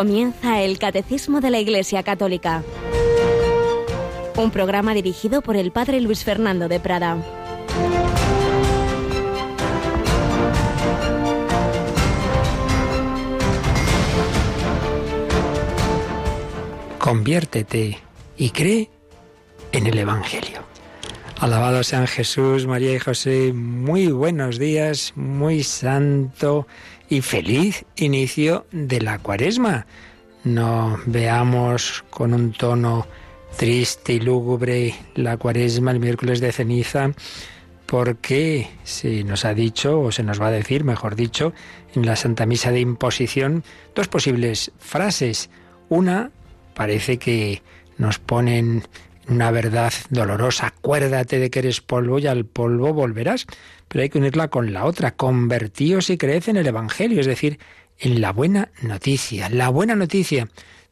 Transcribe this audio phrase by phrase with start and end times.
[0.00, 2.62] Comienza el Catecismo de la Iglesia Católica.
[4.34, 7.18] Un programa dirigido por el Padre Luis Fernando de Prada.
[16.98, 17.98] Conviértete
[18.38, 18.88] y cree
[19.72, 20.62] en el Evangelio.
[21.40, 23.52] Alabado sean Jesús, María y José.
[23.52, 26.66] Muy buenos días, muy santo
[27.10, 29.86] y feliz inicio de la cuaresma.
[30.44, 33.06] No veamos con un tono
[33.58, 37.10] triste y lúgubre la cuaresma el miércoles de ceniza,
[37.84, 41.52] porque se nos ha dicho, o se nos va a decir, mejor dicho,
[41.94, 43.64] en la Santa Misa de Imposición,
[43.96, 45.50] dos posibles frases.
[45.88, 46.30] Una
[46.74, 47.60] parece que
[47.98, 48.84] nos ponen
[49.28, 50.68] una verdad dolorosa.
[50.68, 53.46] Acuérdate de que eres polvo y al polvo volverás.
[53.90, 55.16] Pero hay que unirla con la otra.
[55.16, 57.58] Convertíos y creed en el Evangelio, es decir,
[57.98, 59.50] en la buena noticia.
[59.50, 60.48] La buena noticia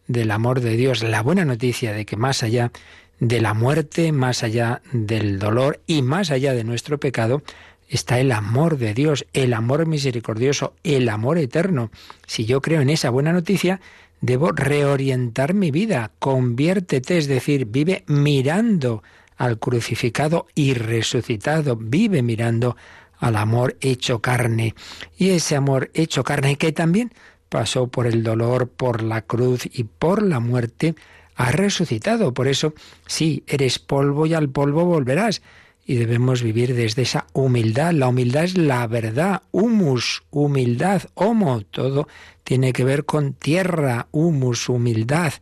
[0.09, 2.73] del amor de Dios, la buena noticia de que más allá
[3.21, 7.43] de la muerte, más allá del dolor y más allá de nuestro pecado,
[7.89, 11.91] está el amor de Dios, el amor misericordioso, el amor eterno.
[12.27, 13.81] Si yo creo en esa buena noticia,
[14.21, 16.11] Debo reorientar mi vida.
[16.19, 19.03] Conviértete, es decir, vive mirando
[19.39, 21.77] al crucificado y resucitado.
[21.77, 22.77] Vive mirando
[23.19, 24.75] al amor hecho carne.
[25.17, 27.13] Y ese amor hecho carne que también
[27.49, 30.95] pasó por el dolor, por la cruz y por la muerte,
[31.37, 32.35] ha resucitado.
[32.35, 32.75] Por eso,
[33.07, 35.41] sí, eres polvo y al polvo volverás
[35.87, 37.93] y debemos vivir desde esa humildad.
[37.93, 42.09] La humildad es la verdad, humus, humildad, homo, todo
[42.45, 45.33] tiene que ver con tierra, humus, humildad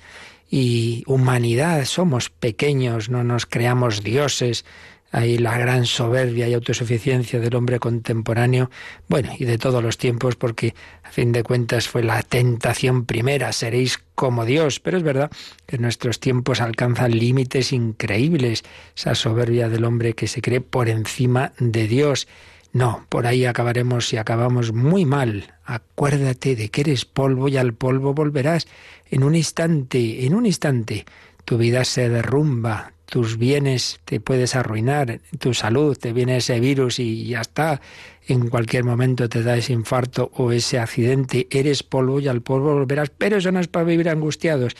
[0.50, 1.84] y humanidad.
[1.84, 4.64] Somos pequeños, no nos creamos dioses,
[5.12, 8.70] hay la gran soberbia y autosuficiencia del hombre contemporáneo,
[9.08, 10.74] bueno, y de todos los tiempos, porque
[11.04, 15.30] a fin de cuentas fue la tentación primera, seréis como Dios, pero es verdad
[15.66, 18.64] que nuestros tiempos alcanzan límites increíbles,
[18.96, 22.26] esa soberbia del hombre que se cree por encima de Dios.
[22.76, 25.54] No, por ahí acabaremos y acabamos muy mal.
[25.64, 28.68] Acuérdate de que eres polvo y al polvo volverás.
[29.10, 31.06] En un instante, en un instante,
[31.46, 36.98] tu vida se derrumba, tus bienes te puedes arruinar, tu salud, te viene ese virus
[36.98, 37.80] y ya está.
[38.28, 42.74] En cualquier momento te da ese infarto o ese accidente, eres polvo y al polvo
[42.74, 44.76] volverás, pero eso no es para vivir angustiados,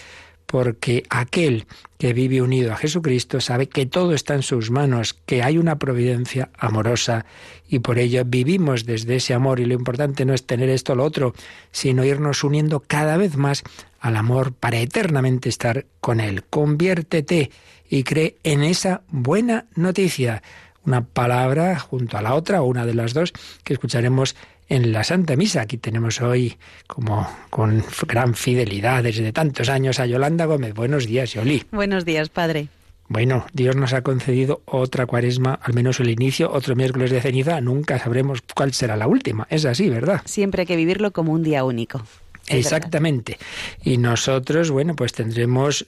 [0.47, 1.67] porque aquel
[1.99, 5.79] que vive unido a Jesucristo sabe que todo está en sus manos, que hay una
[5.79, 7.27] providencia amorosa
[7.69, 10.97] y por ello vivimos desde ese amor y lo importante no es tener esto o
[10.97, 11.35] lo otro,
[11.73, 13.65] sino irnos uniendo cada vez más
[14.01, 16.45] al amor para eternamente estar con Él.
[16.45, 17.51] Conviértete
[17.89, 20.43] y cree en esa buena noticia.
[20.85, 23.33] Una palabra junto a la otra, o una de las dos,
[23.65, 24.37] que escucharemos
[24.69, 25.63] en la Santa Misa.
[25.63, 26.57] Aquí tenemos hoy,
[26.87, 30.75] como con gran fidelidad desde tantos años, a Yolanda Gómez.
[30.75, 31.65] Buenos días, Yoli.
[31.71, 32.69] Buenos días, Padre.
[33.09, 37.61] Bueno, Dios nos ha concedido otra cuaresma, al menos el inicio, otro miércoles de ceniza.
[37.61, 39.47] Nunca sabremos cuál será la última.
[39.49, 40.23] Es así, ¿verdad?
[40.25, 42.03] Siempre hay que vivirlo como un día único.
[42.49, 43.39] Exactamente.
[43.83, 45.85] Y nosotros, bueno, pues tendremos,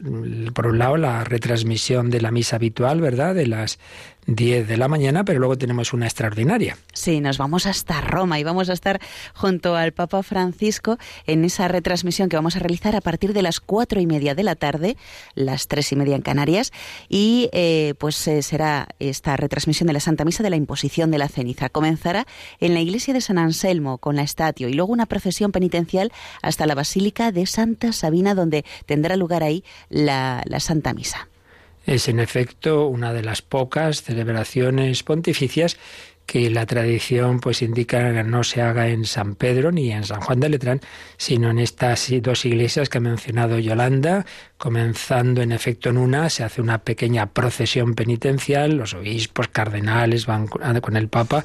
[0.54, 3.34] por un lado, la retransmisión de la misa habitual, ¿verdad?
[3.34, 3.78] De las
[4.28, 6.76] 10 de la mañana, pero luego tenemos una extraordinaria.
[6.92, 9.00] Sí, nos vamos hasta Roma y vamos a estar
[9.34, 13.58] junto al Papa Francisco en esa retransmisión que vamos a realizar a partir de las
[13.58, 14.98] cuatro y media de la tarde,
[15.34, 16.72] las tres y media en Canarias,
[17.08, 21.18] y eh, pues eh, será esta retransmisión de la Santa Misa de la Imposición de
[21.18, 21.70] la Ceniza.
[21.70, 22.26] Comenzará
[22.60, 26.12] en la iglesia de San Anselmo con la estatio y luego una procesión penitencial
[26.42, 31.28] hasta la Basílica de Santa Sabina, donde tendrá lugar ahí la Santa Misa.
[31.88, 35.78] Es en efecto una de las pocas celebraciones pontificias
[36.26, 40.20] que la tradición pues indica que no se haga en San Pedro ni en San
[40.20, 40.82] Juan de Letrán,
[41.16, 44.26] sino en estas dos iglesias que ha mencionado Yolanda,
[44.58, 50.48] comenzando en efecto en una, se hace una pequeña procesión penitencial, los obispos, cardenales van
[50.48, 51.44] con el Papa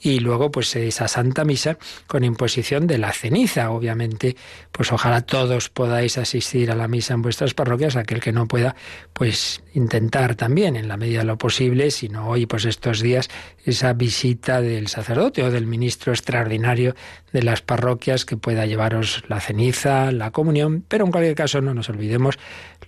[0.00, 1.76] y luego pues esa Santa Misa
[2.06, 4.36] con imposición de la ceniza, obviamente,
[4.70, 8.76] pues ojalá todos podáis asistir a la misa en vuestras parroquias, aquel que no pueda,
[9.12, 13.28] pues intentar también en la medida de lo posible, si no hoy pues estos días
[13.64, 16.94] esa visita del sacerdote o del ministro extraordinario
[17.32, 21.74] de las parroquias que pueda llevaros la ceniza, la comunión, pero en cualquier caso no
[21.74, 22.38] nos olvidemos,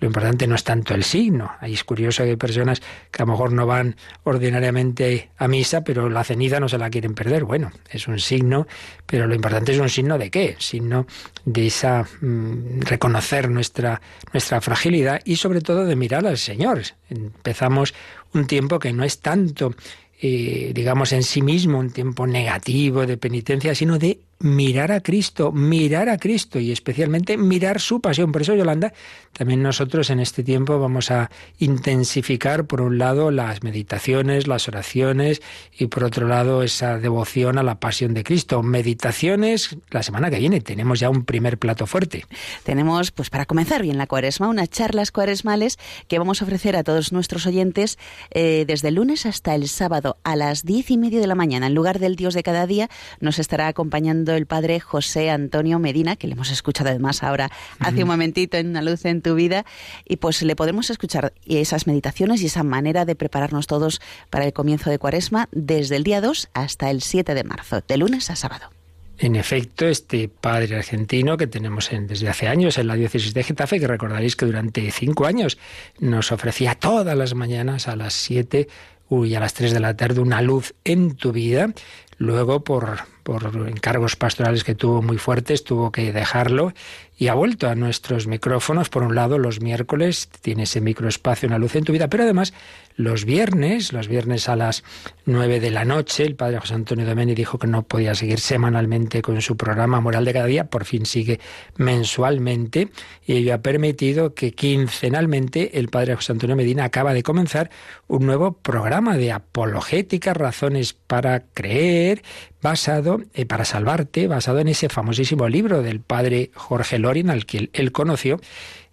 [0.01, 1.53] lo importante no es tanto el signo.
[1.61, 2.81] Ahí es curioso que hay personas
[3.11, 6.91] que a lo mejor no van ordinariamente a misa, pero la ceniza no se la
[6.91, 7.45] quieren perder.
[7.45, 8.67] Bueno, es un signo,
[9.07, 10.57] pero lo importante es un signo de qué?
[10.59, 11.07] Signo
[11.45, 14.01] de esa mm, reconocer nuestra,
[14.33, 16.83] nuestra fragilidad y sobre todo de mirar al Señor.
[17.09, 17.95] Empezamos
[18.33, 19.75] un tiempo que no es tanto
[20.21, 26.11] digamos, en sí mismo un tiempo negativo de penitencia, sino de mirar a Cristo, mirar
[26.11, 28.31] a Cristo y especialmente mirar su pasión.
[28.31, 28.93] Por eso, Yolanda,
[29.33, 35.41] también nosotros en este tiempo vamos a intensificar, por un lado, las meditaciones, las oraciones
[35.79, 38.63] y por otro lado, esa devoción a la pasión de Cristo.
[38.63, 40.61] Meditaciones la semana que viene.
[40.61, 42.27] Tenemos ya un primer plato fuerte.
[42.65, 46.85] Tenemos, pues para comenzar bien la cuaresma, unas charlas cuaresmales que vamos a ofrecer a
[46.85, 47.99] todos nuestros oyentes
[48.31, 51.67] eh, desde el lunes hasta el sábado a las diez y media de la mañana.
[51.69, 56.17] En lugar del Dios de cada día, nos estará acompañando el padre José Antonio Medina,
[56.17, 59.65] que le hemos escuchado además ahora hace un momentito en Una luz en tu vida,
[60.05, 64.01] y pues le podemos escuchar esas meditaciones y esa manera de prepararnos todos
[64.31, 67.97] para el comienzo de Cuaresma desde el día 2 hasta el 7 de marzo, de
[67.97, 68.71] lunes a sábado.
[69.17, 73.79] En efecto, este padre argentino que tenemos desde hace años en la diócesis de Getafe,
[73.79, 75.57] que recordaréis que durante cinco años
[76.01, 78.69] nos ofrecía todas las mañanas a las siete
[79.11, 81.73] y a las tres de la tarde una luz en tu vida,
[82.19, 86.73] luego por por encargos pastorales que tuvo muy fuertes, tuvo que dejarlo
[87.17, 88.89] y ha vuelto a nuestros micrófonos.
[88.89, 92.53] Por un lado, los miércoles tiene ese microespacio, una luz en tu vida, pero además
[92.97, 94.85] los viernes, los viernes a las
[95.25, 99.21] nueve de la noche, el padre José Antonio Domeni dijo que no podía seguir semanalmente
[99.21, 101.41] con su programa Moral de cada día, por fin sigue
[101.77, 102.91] mensualmente
[103.27, 107.71] y ello ha permitido que quincenalmente el padre José Antonio Medina acaba de comenzar
[108.07, 112.23] un nuevo programa de apologética, razones para creer,
[112.63, 117.71] basado, eh, para salvarte, basado en ese famosísimo libro del padre Jorge Lorin, al que
[117.73, 118.41] él conoció,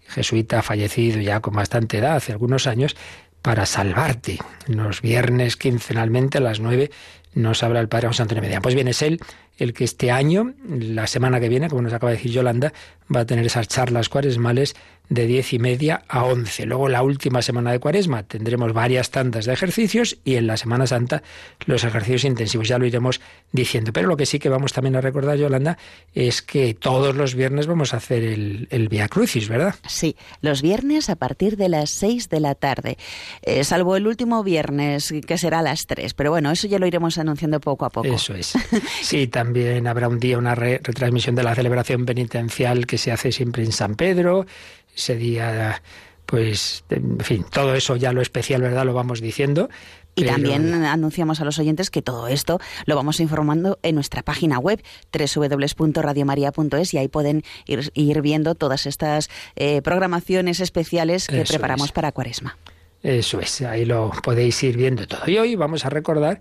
[0.06, 2.96] jesuita fallecido ya con bastante edad, hace algunos años,
[3.42, 4.38] para salvarte.
[4.68, 6.90] Los viernes quincenalmente a las nueve
[7.34, 8.60] nos habla el padre José Antonio Medina.
[8.60, 9.20] Pues bien, es él
[9.58, 12.72] el que este año, la semana que viene, como nos acaba de decir Yolanda,
[13.14, 14.74] va a tener esas charlas cuaresmales
[15.14, 16.64] de diez y media a once.
[16.66, 20.86] Luego la última semana de cuaresma tendremos varias tandas de ejercicios y en la Semana
[20.86, 21.22] Santa
[21.66, 22.68] los ejercicios intensivos.
[22.68, 23.20] Ya lo iremos
[23.52, 23.92] diciendo.
[23.92, 25.76] Pero lo que sí que vamos también a recordar, Yolanda,
[26.14, 29.74] es que todos los viernes vamos a hacer el, el Via Crucis, ¿verdad?
[29.86, 32.96] Sí, los viernes a partir de las seis de la tarde.
[33.42, 36.14] Eh, salvo el último viernes, que será a las tres.
[36.14, 38.08] Pero bueno, eso ya lo iremos anunciando poco a poco.
[38.08, 38.54] Eso es.
[39.02, 43.62] Sí, también habrá un día una retransmisión de la celebración penitencial que se hace siempre
[43.64, 44.46] en San Pedro
[44.94, 45.82] ese día,
[46.26, 48.84] pues, en fin, todo eso ya lo especial, ¿verdad?
[48.84, 49.68] Lo vamos diciendo.
[50.14, 54.58] Y también anunciamos a los oyentes que todo esto lo vamos informando en nuestra página
[54.58, 62.12] web www.radiomaria.es y ahí pueden ir, viendo todas estas eh, programaciones especiales que preparamos para
[62.12, 62.58] Cuaresma.
[63.02, 65.22] Eso es, ahí lo podéis ir viendo todo.
[65.26, 66.40] Y hoy vamos a recordar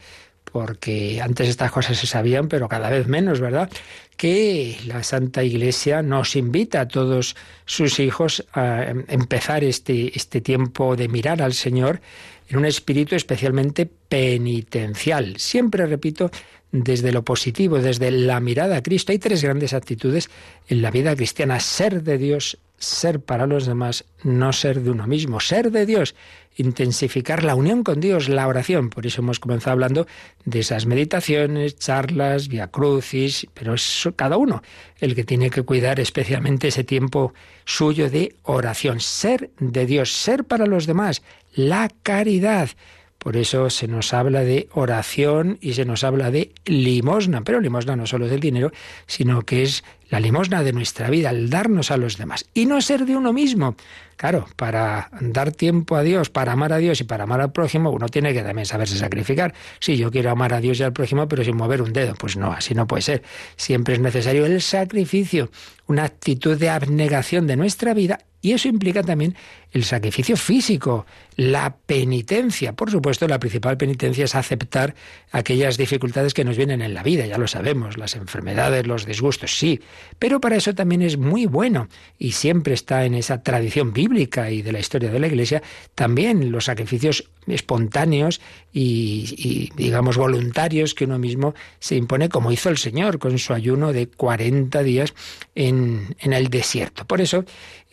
[0.52, 3.70] porque antes estas cosas se sabían, pero cada vez menos, ¿verdad?
[4.18, 7.36] Que la Santa Iglesia nos invita a todos
[7.66, 12.02] sus hijos a empezar este, este tiempo de mirar al Señor
[12.50, 15.38] en un espíritu especialmente penitencial.
[15.38, 16.30] Siempre repito,
[16.72, 19.12] desde lo positivo, desde la mirada a Cristo.
[19.12, 20.30] Hay tres grandes actitudes
[20.68, 21.60] en la vida cristiana.
[21.60, 25.40] Ser de Dios, ser para los demás, no ser de uno mismo.
[25.40, 26.16] Ser de Dios
[26.62, 28.90] intensificar la unión con Dios, la oración.
[28.90, 30.08] Por eso hemos comenzado hablando
[30.46, 34.62] de esas meditaciones, charlas, via crucis, pero es cada uno
[35.00, 37.34] el que tiene que cuidar especialmente ese tiempo
[37.66, 39.00] suyo de oración.
[39.00, 41.22] Ser de Dios, ser para los demás,
[41.54, 42.70] la caridad.
[43.18, 47.96] Por eso se nos habla de oración y se nos habla de limosna, pero limosna
[47.96, 48.72] no solo es del dinero,
[49.06, 52.82] sino que es la limosna de nuestra vida, el darnos a los demás y no
[52.82, 53.76] ser de uno mismo.
[54.18, 57.90] Claro, para dar tiempo a Dios, para amar a Dios y para amar al prójimo,
[57.90, 59.54] uno tiene que también saberse sacrificar.
[59.80, 62.14] Sí, yo quiero amar a Dios y al prójimo, pero sin mover un dedo.
[62.16, 63.24] Pues no, así no puede ser.
[63.56, 65.50] Siempre es necesario el sacrificio,
[65.88, 69.36] una actitud de abnegación de nuestra vida y eso implica también
[69.72, 72.74] el sacrificio físico, la penitencia.
[72.74, 74.96] Por supuesto, la principal penitencia es aceptar
[75.32, 79.58] aquellas dificultades que nos vienen en la vida, ya lo sabemos, las enfermedades, los disgustos,
[79.58, 79.80] sí.
[80.20, 84.62] Pero para eso también es muy bueno y siempre está en esa tradición bíblica y
[84.62, 85.62] de la historia de la Iglesia
[85.96, 88.40] también los sacrificios espontáneos
[88.72, 93.94] y, digamos voluntarios que uno mismo se impone como hizo el Señor con su ayuno
[93.94, 95.14] de 40 días
[95.56, 97.06] en, el desierto.
[97.06, 97.44] Por eso,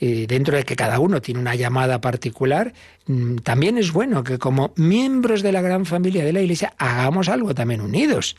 [0.00, 2.72] eh, dentro de que cada uno tiene una llamada particular,
[3.06, 7.28] mm, también es bueno que como miembros de la gran familia de la Iglesia hagamos
[7.28, 8.36] algo también unidos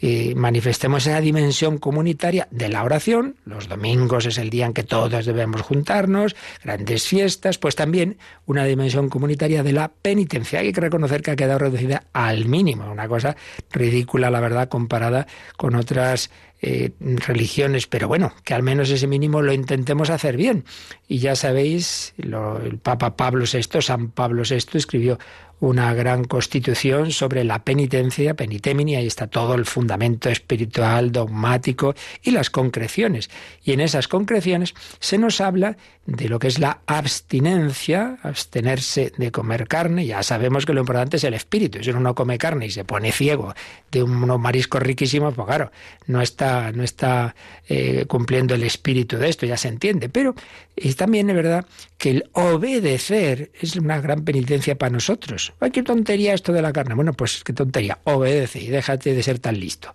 [0.00, 3.36] y manifestemos esa dimensión comunitaria de la oración.
[3.44, 8.16] Los domingos es el día en que todos debemos juntarnos, grandes fiestas, pues también
[8.46, 10.60] una dimensión comunitaria de la penitencia.
[10.60, 13.36] Hay que reconocer que ha quedado reducida al mínimo, una cosa
[13.70, 15.26] ridícula, la verdad, comparada
[15.56, 16.30] con otras
[16.62, 20.64] eh, religiones, pero bueno, que al menos ese mínimo lo intentemos hacer bien.
[21.08, 25.18] Y ya sabéis, el Papa Pablo VI, San Pablo VI, escribió
[25.60, 32.30] una gran constitución sobre la penitencia, penitemini, ahí está todo el fundamento espiritual, dogmático y
[32.30, 33.30] las concreciones.
[33.62, 35.76] Y en esas concreciones se nos habla
[36.06, 40.06] de lo que es la abstinencia, abstenerse de comer carne.
[40.06, 41.82] Ya sabemos que lo importante es el espíritu.
[41.82, 43.54] Si uno no come carne y se pone ciego
[43.92, 45.70] de unos mariscos riquísimos, pues claro,
[46.06, 47.34] no está, no está
[47.68, 50.08] eh, cumpliendo el espíritu de esto, ya se entiende.
[50.08, 50.34] Pero
[50.76, 51.66] es también es verdad
[51.98, 55.52] que el obedecer es una gran penitencia para nosotros.
[55.60, 56.94] ¡Ay, qué tontería esto de la carne!
[56.94, 57.98] Bueno, pues qué tontería.
[58.04, 59.92] Obedece y déjate de ser tan listo.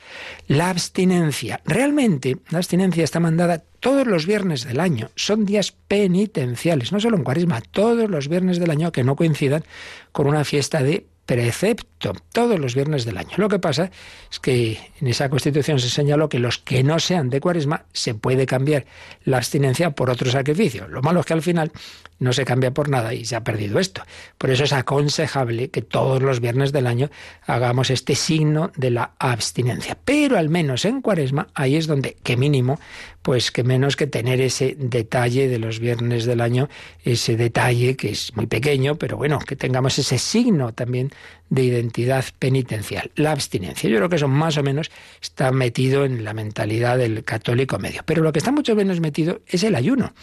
[0.47, 1.61] La abstinencia.
[1.65, 5.09] Realmente, la abstinencia está mandada todos los viernes del año.
[5.15, 9.63] Son días penitenciales, no solo en cuaresma, todos los viernes del año que no coincidan
[10.11, 13.31] con una fiesta de precepto todos los viernes del año.
[13.37, 13.89] Lo que pasa
[14.31, 18.13] es que en esa constitución se señaló que los que no sean de cuaresma se
[18.13, 18.85] puede cambiar
[19.23, 20.87] la abstinencia por otro sacrificio.
[20.87, 21.71] Lo malo es que al final
[22.19, 24.03] no se cambia por nada y se ha perdido esto.
[24.37, 27.09] Por eso es aconsejable que todos los viernes del año
[27.45, 29.97] hagamos este signo de la abstinencia.
[30.05, 32.79] Pero al menos en cuaresma, ahí es donde, que mínimo,
[33.21, 36.69] pues que menos que tener ese detalle de los viernes del año,
[37.03, 41.11] ese detalle que es muy pequeño, pero bueno, que tengamos ese signo también
[41.49, 43.89] de identidad penitencial, la abstinencia.
[43.89, 44.91] Yo creo que eso más o menos
[45.21, 48.01] está metido en la mentalidad del católico medio.
[48.05, 50.13] Pero lo que está mucho menos metido es el ayuno.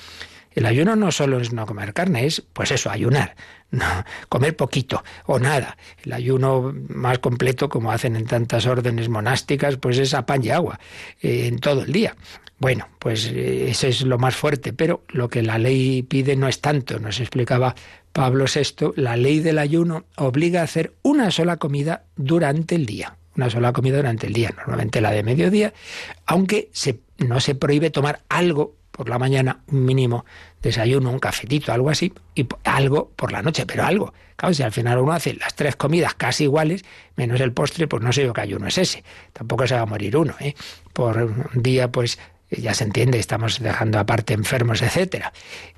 [0.55, 3.35] El ayuno no solo es no comer carne, es pues eso, ayunar,
[3.71, 3.87] no,
[4.29, 5.77] comer poquito o nada.
[6.05, 10.51] El ayuno más completo, como hacen en tantas órdenes monásticas, pues es a pan y
[10.51, 10.79] agua
[11.23, 12.17] eh, en todo el día.
[12.59, 16.49] Bueno, pues eh, eso es lo más fuerte, pero lo que la ley pide no
[16.49, 17.01] es tanto.
[17.01, 17.75] Nos explicaba
[18.13, 23.17] Pablo VI, la ley del ayuno obliga a hacer una sola comida durante el día.
[23.37, 25.73] Una sola comida durante el día, normalmente la de mediodía,
[26.27, 30.27] aunque se, no se prohíbe tomar algo por la mañana, un mínimo
[30.61, 34.13] desayuno, un cafetito, algo así, y algo por la noche, pero algo.
[34.37, 36.85] Claro, si al final uno hace las tres comidas casi iguales,
[37.17, 39.03] menos el postre, pues no sé yo qué ayuno es ese.
[39.33, 40.55] Tampoco se va a morir uno, ¿eh?
[40.93, 42.19] Por un día, pues
[42.61, 45.33] ya se entiende, estamos dejando aparte enfermos, etcétera.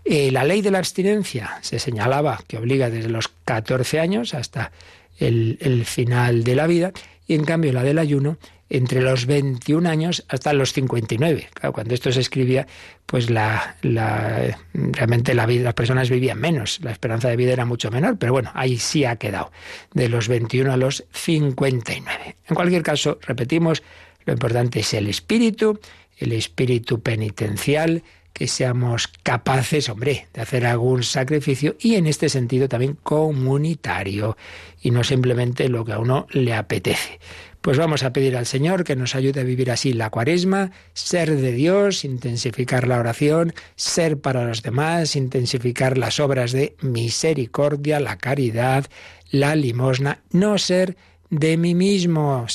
[0.05, 4.73] Eh, la ley de la abstinencia se señalaba que obliga desde los 14 años hasta
[5.19, 6.93] el, el final de la vida,
[7.27, 8.39] y en cambio la del ayuno
[8.71, 11.49] entre los 21 años hasta los 59.
[11.55, 12.67] Claro, cuando esto se escribía,
[13.07, 17.65] pues la, la, realmente la vida, las personas vivían menos, la esperanza de vida era
[17.65, 19.53] mucho menor, pero bueno, ahí sí ha quedado,
[19.93, 22.37] de los 21 a los 59.
[22.49, 23.83] En cualquier caso, repetimos,
[24.25, 25.79] lo importante es el espíritu,
[26.25, 28.03] el espíritu penitencial,
[28.35, 34.37] que seamos capaces, hombre, de hacer algún sacrificio y en este sentido también comunitario
[34.83, 37.21] y no simplemente lo que a uno le apetece.
[37.61, 41.35] Pues vamos a pedir al Señor que nos ayude a vivir así la cuaresma, ser
[41.37, 48.19] de Dios, intensificar la oración, ser para los demás, intensificar las obras de misericordia, la
[48.19, 48.85] caridad,
[49.31, 50.97] la limosna, no ser
[51.31, 52.47] de mí mismo,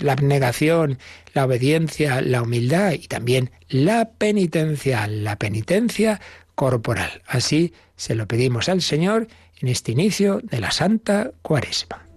[0.00, 0.98] la abnegación,
[1.34, 6.20] la obediencia, la humildad y también la penitencia, la penitencia
[6.54, 7.22] corporal.
[7.26, 9.28] Así se lo pedimos al Señor
[9.60, 12.11] en este inicio de la Santa Cuaresma.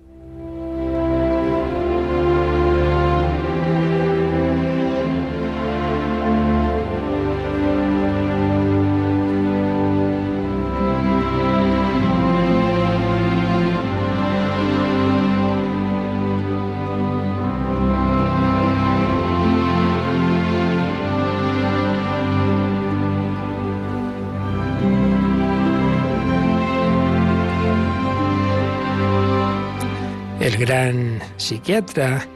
[31.38, 32.28] Psiquiatra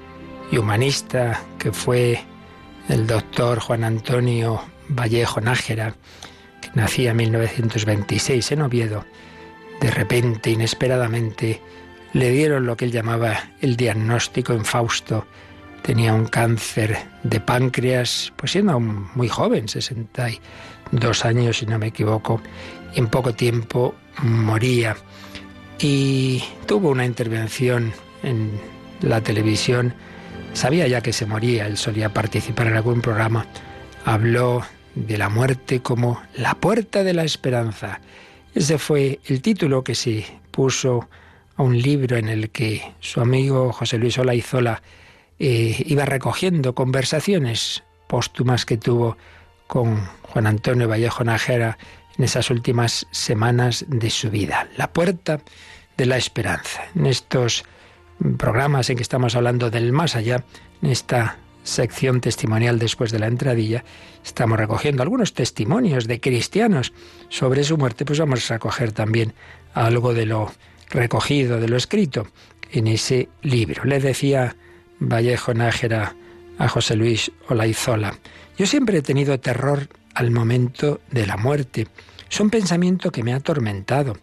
[0.51, 2.23] y humanista que fue
[2.87, 5.95] el doctor Juan Antonio Vallejo Nájera,
[6.61, 9.05] que nacía en 1926 en Oviedo,
[9.79, 11.61] de repente, inesperadamente,
[12.13, 15.25] le dieron lo que él llamaba el diagnóstico en Fausto.
[15.83, 22.41] Tenía un cáncer de páncreas, pues siendo muy joven, 62 años si no me equivoco,
[22.93, 24.97] y en poco tiempo moría.
[25.79, 28.59] Y tuvo una intervención en
[29.01, 29.93] la televisión,
[30.53, 33.45] sabía ya que se moría, él solía participar en algún programa,
[34.05, 34.63] habló
[34.95, 38.01] de la muerte como la puerta de la esperanza.
[38.53, 41.09] Ese fue el título que se puso
[41.55, 44.81] a un libro en el que su amigo José Luis Olaizola
[45.37, 49.17] eh, iba recogiendo conversaciones póstumas que tuvo
[49.67, 51.77] con Juan Antonio Vallejo Najera
[52.17, 54.67] en esas últimas semanas de su vida.
[54.75, 55.39] La puerta
[55.95, 56.81] de la esperanza.
[56.95, 57.63] En estos
[58.37, 60.43] programas en que estamos hablando del más allá,
[60.81, 63.83] en esta sección testimonial después de la entradilla,
[64.23, 66.93] estamos recogiendo algunos testimonios de cristianos
[67.29, 69.33] sobre su muerte, pues vamos a recoger también
[69.73, 70.51] algo de lo
[70.89, 72.27] recogido, de lo escrito
[72.71, 73.83] en ese libro.
[73.85, 74.55] Le decía
[74.99, 76.15] Vallejo Nájera
[76.57, 78.17] a José Luis Olaizola,
[78.57, 81.87] yo siempre he tenido terror al momento de la muerte.
[82.29, 84.17] Es un pensamiento que me ha atormentado.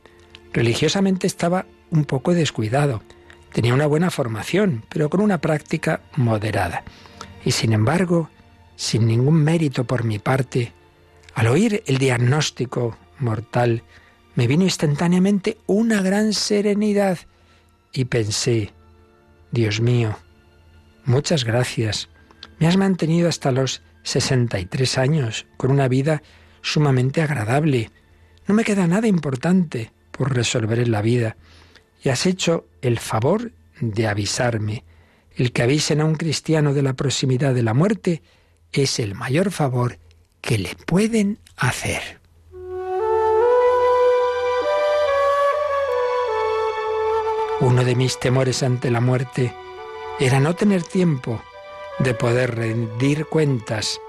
[0.53, 3.03] Religiosamente estaba un poco descuidado.
[3.53, 6.85] Tenía una buena formación, pero con una práctica moderada.
[7.45, 8.31] Y sin embargo,
[8.77, 10.73] sin ningún mérito por mi parte,
[11.35, 13.83] al oír el diagnóstico mortal,
[14.35, 17.19] me vino instantáneamente una gran serenidad
[17.93, 18.73] y pensé,
[19.51, 20.19] Dios mío,
[21.05, 22.11] muchas gracias.
[22.59, 26.23] Me has mantenido hasta los 63 años con una vida
[26.63, 27.91] sumamente agradable.
[28.47, 31.37] No me queda nada importante por resolver en la vida.
[32.07, 34.85] Y has hecho el favor de avisarme.
[35.35, 38.23] El que avisen a un cristiano de la proximidad de la muerte
[38.71, 39.99] es el mayor favor
[40.41, 42.21] que le pueden hacer.
[47.61, 49.53] Uno de mis temores ante la muerte
[50.21, 51.43] era no tener tiempo
[51.99, 54.01] de poder rendir cuentas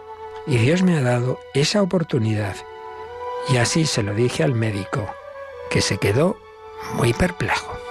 [0.45, 2.57] y Dios me ha dado esa oportunidad.
[3.49, 5.03] Y así se lo dije al médico,
[5.71, 6.37] que se quedó
[6.93, 7.86] muy perplejo.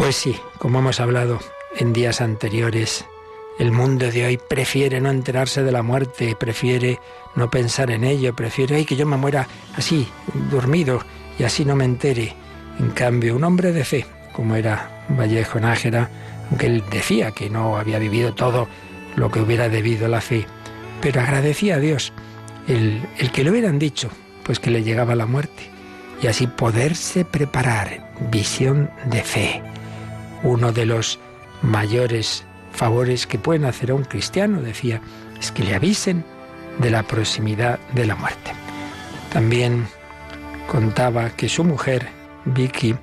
[0.00, 1.40] Pues sí, como hemos hablado
[1.76, 3.04] en días anteriores,
[3.58, 6.98] el mundo de hoy prefiere no enterarse de la muerte, prefiere
[7.34, 10.08] no pensar en ello, prefiere Ay, que yo me muera así,
[10.50, 11.04] dormido,
[11.38, 12.34] y así no me entere.
[12.78, 16.08] En cambio, un hombre de fe, como era Vallejo Nájera,
[16.48, 18.68] aunque él decía que no había vivido todo
[19.16, 20.46] lo que hubiera debido la fe,
[21.02, 22.14] pero agradecía a Dios
[22.68, 24.08] el, el que le hubieran dicho,
[24.44, 25.70] pues que le llegaba la muerte,
[26.22, 29.62] y así poderse preparar, visión de fe,
[30.42, 31.18] uno de los
[31.62, 35.00] mayores favores que pueden hacer a un cristiano, decía,
[35.38, 36.24] es que le avisen
[36.78, 38.52] de la proximidad de la muerte.
[39.32, 39.86] También
[40.68, 42.08] contaba que su mujer,
[42.44, 42.94] Vicky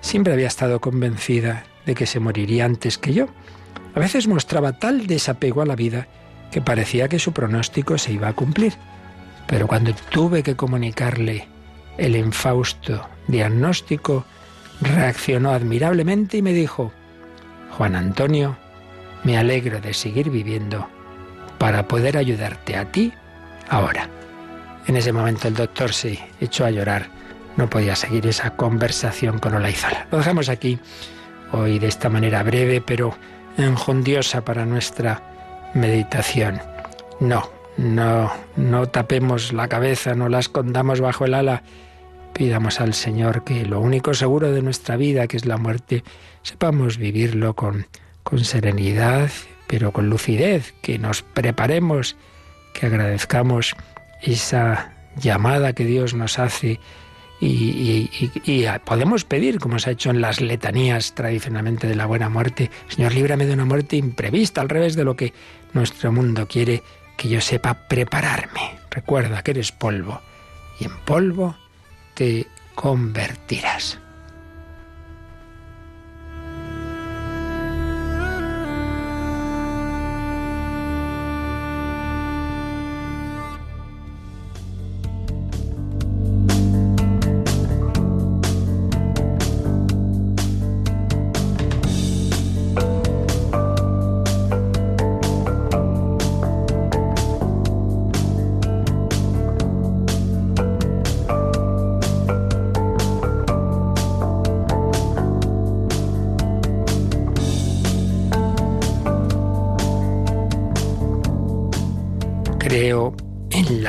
[0.00, 3.26] siempre había estado convencida de que se moriría antes que yo.
[3.94, 6.06] A veces mostraba tal desapego a la vida
[6.50, 8.74] que parecía que su pronóstico se iba a cumplir.
[9.46, 11.48] Pero cuando tuve que comunicarle
[11.98, 14.24] el infausto diagnóstico,
[14.80, 16.92] reaccionó admirablemente y me dijo,
[17.76, 18.56] Juan Antonio,
[19.24, 20.88] me alegro de seguir viviendo
[21.58, 23.12] para poder ayudarte a ti
[23.68, 24.08] ahora.
[24.86, 27.16] En ese momento el doctor se echó a llorar
[27.56, 30.06] no podía seguir esa conversación con Olaizola.
[30.10, 30.78] Lo dejamos aquí
[31.52, 33.16] hoy de esta manera breve, pero
[33.56, 36.60] enjundiosa para nuestra meditación.
[37.20, 41.62] No, no, no tapemos la cabeza, no la escondamos bajo el ala.
[42.36, 46.04] Pidamos al Señor que lo único seguro de nuestra vida, que es la muerte,
[46.42, 47.86] sepamos vivirlo con,
[48.22, 49.30] con serenidad,
[49.66, 52.14] pero con lucidez, que nos preparemos,
[52.74, 53.74] que agradezcamos
[54.20, 56.78] esa llamada que Dios nos hace
[57.40, 58.10] y,
[58.84, 63.14] podemos pedir, como se ha hecho en las letanías tradicionalmente de la buena muerte, Señor,
[63.14, 65.32] líbrame de una muerte imprevista, al revés de lo que
[65.72, 66.82] nuestro mundo quiere
[67.16, 68.78] que yo sepa prepararme.
[68.90, 70.20] Recuerda que eres polvo
[70.78, 71.56] y en polvo
[72.16, 74.00] te convertirás.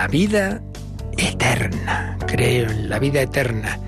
[0.08, 0.62] Vida
[1.18, 2.18] eterna.
[2.28, 3.80] Creo en la vida eterna.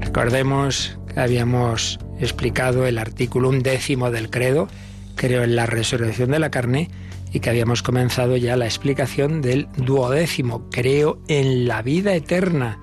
[0.00, 4.68] Recordemos que habíamos explicado el artículo undécimo del credo,
[5.16, 6.90] creo en la resurrección de la carne,
[7.32, 12.78] y que habíamos comenzado ya la explicación del duodécimo, creo en la vida eterna.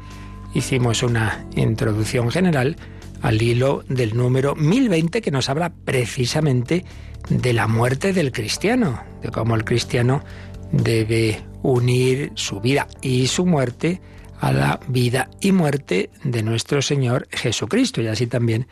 [0.53, 2.75] Hicimos una introducción general
[3.21, 6.83] al hilo del número 1020 que nos habla precisamente
[7.29, 10.23] de la muerte del cristiano, de cómo el cristiano
[10.71, 14.01] debe unir su vida y su muerte
[14.39, 18.67] a la vida y muerte de nuestro Señor Jesucristo y así también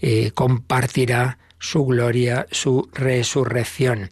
[0.00, 4.10] eh, compartirá su gloria, su resurrección.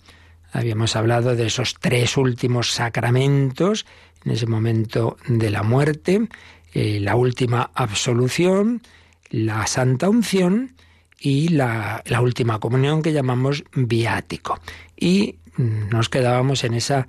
[0.53, 3.85] Habíamos hablado de esos tres últimos sacramentos
[4.25, 6.29] en ese momento de la muerte,
[6.73, 8.81] eh, la última absolución,
[9.29, 10.75] la santa unción
[11.19, 14.61] y la, la última comunión que llamamos viático.
[14.97, 17.07] Y nos quedábamos en esa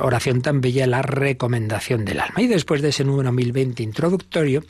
[0.00, 2.40] oración tan bella, la recomendación del alma.
[2.40, 4.62] Y después de ese número 1020 introductorio,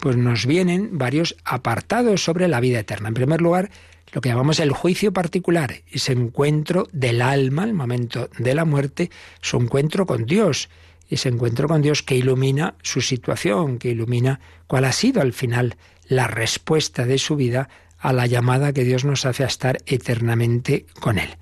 [0.00, 3.08] pues nos vienen varios apartados sobre la vida eterna.
[3.08, 3.70] En primer lugar,
[4.12, 9.10] lo que llamamos el juicio particular, ese encuentro del alma, el momento de la muerte,
[9.40, 10.68] su encuentro con Dios,
[11.08, 15.76] ese encuentro con Dios que ilumina su situación, que ilumina cuál ha sido al final
[16.06, 20.86] la respuesta de su vida a la llamada que Dios nos hace a estar eternamente
[21.00, 21.36] con Él.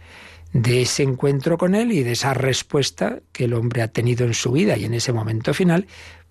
[0.52, 4.34] De ese encuentro con Él y de esa respuesta que el hombre ha tenido en
[4.34, 5.86] su vida y en ese momento final,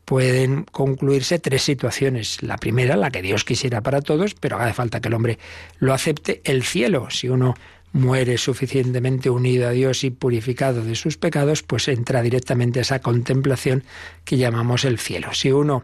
[0.09, 2.41] pueden concluirse tres situaciones.
[2.41, 5.37] La primera, la que Dios quisiera para todos, pero hace falta que el hombre
[5.77, 7.09] lo acepte, el cielo.
[7.11, 7.53] Si uno
[7.93, 12.99] muere suficientemente unido a Dios y purificado de sus pecados, pues entra directamente a esa
[12.99, 13.83] contemplación
[14.25, 15.33] que llamamos el cielo.
[15.33, 15.83] Si uno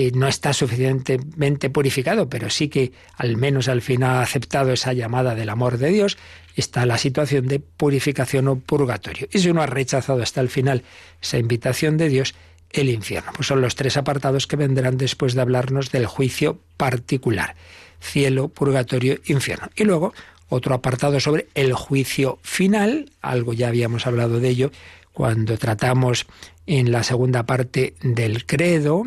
[0.00, 4.92] eh, no está suficientemente purificado, pero sí que al menos al final ha aceptado esa
[4.92, 6.18] llamada del amor de Dios,
[6.54, 9.26] está la situación de purificación o purgatorio.
[9.32, 10.84] Y si uno ha rechazado hasta el final
[11.20, 12.36] esa invitación de Dios,
[12.70, 13.32] el infierno.
[13.34, 17.56] Pues son los tres apartados que vendrán después de hablarnos del juicio particular.
[17.98, 19.68] Cielo, purgatorio, infierno.
[19.74, 20.14] Y luego
[20.48, 24.70] otro apartado sobre el juicio final, algo ya habíamos hablado de ello
[25.12, 26.26] cuando tratamos
[26.66, 29.02] en la segunda parte del credo,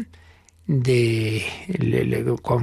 [0.67, 1.43] de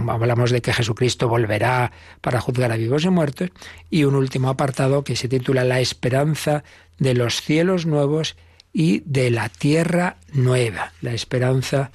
[0.09, 3.51] hablamos de que Jesucristo volverá para juzgar a vivos y muertos,
[3.91, 6.65] y un último apartado que se titula La esperanza
[6.99, 8.37] de los cielos nuevos
[8.73, 11.91] y de la tierra nueva, la esperanza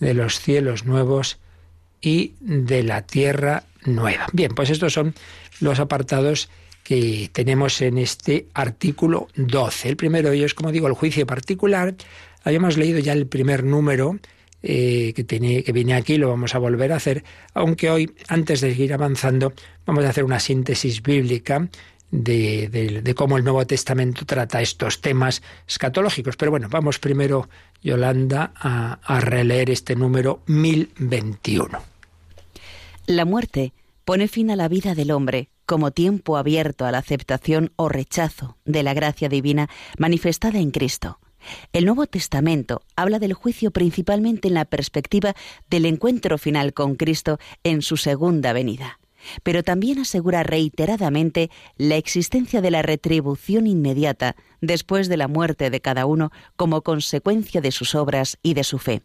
[0.00, 1.38] de los cielos nuevos
[2.00, 4.26] y de la tierra nueva.
[4.32, 5.14] Bien, pues estos son
[5.60, 6.48] los apartados
[6.84, 9.88] que tenemos en este artículo 12.
[9.88, 11.94] El primero de ellos, como digo, el juicio particular.
[12.44, 14.18] Habíamos leído ya el primer número
[14.62, 18.70] eh, que, que viene aquí, lo vamos a volver a hacer, aunque hoy, antes de
[18.70, 19.52] seguir avanzando,
[19.84, 21.68] vamos a hacer una síntesis bíblica
[22.10, 26.36] de, cómo el Nuevo Testamento trata estos temas escatológicos.
[26.36, 27.48] Pero bueno, vamos primero,
[27.82, 31.78] Yolanda, a, a releer este número 1021.
[33.06, 33.72] La muerte
[34.04, 38.56] pone fin a la vida del hombre como tiempo abierto a la aceptación o rechazo
[38.64, 41.18] de la gracia divina manifestada en Cristo.
[41.72, 45.34] El Nuevo Testamento habla del juicio principalmente en la perspectiva
[45.70, 48.98] del encuentro final con Cristo en su segunda venida
[49.42, 55.80] pero también asegura reiteradamente la existencia de la retribución inmediata después de la muerte de
[55.80, 59.02] cada uno como consecuencia de sus obras y de su fe.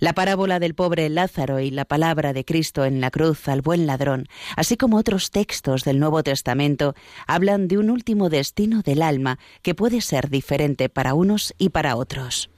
[0.00, 3.86] La parábola del pobre Lázaro y la palabra de Cristo en la cruz al buen
[3.86, 6.94] ladrón, así como otros textos del Nuevo Testamento,
[7.26, 11.96] hablan de un último destino del alma que puede ser diferente para unos y para
[11.96, 12.50] otros.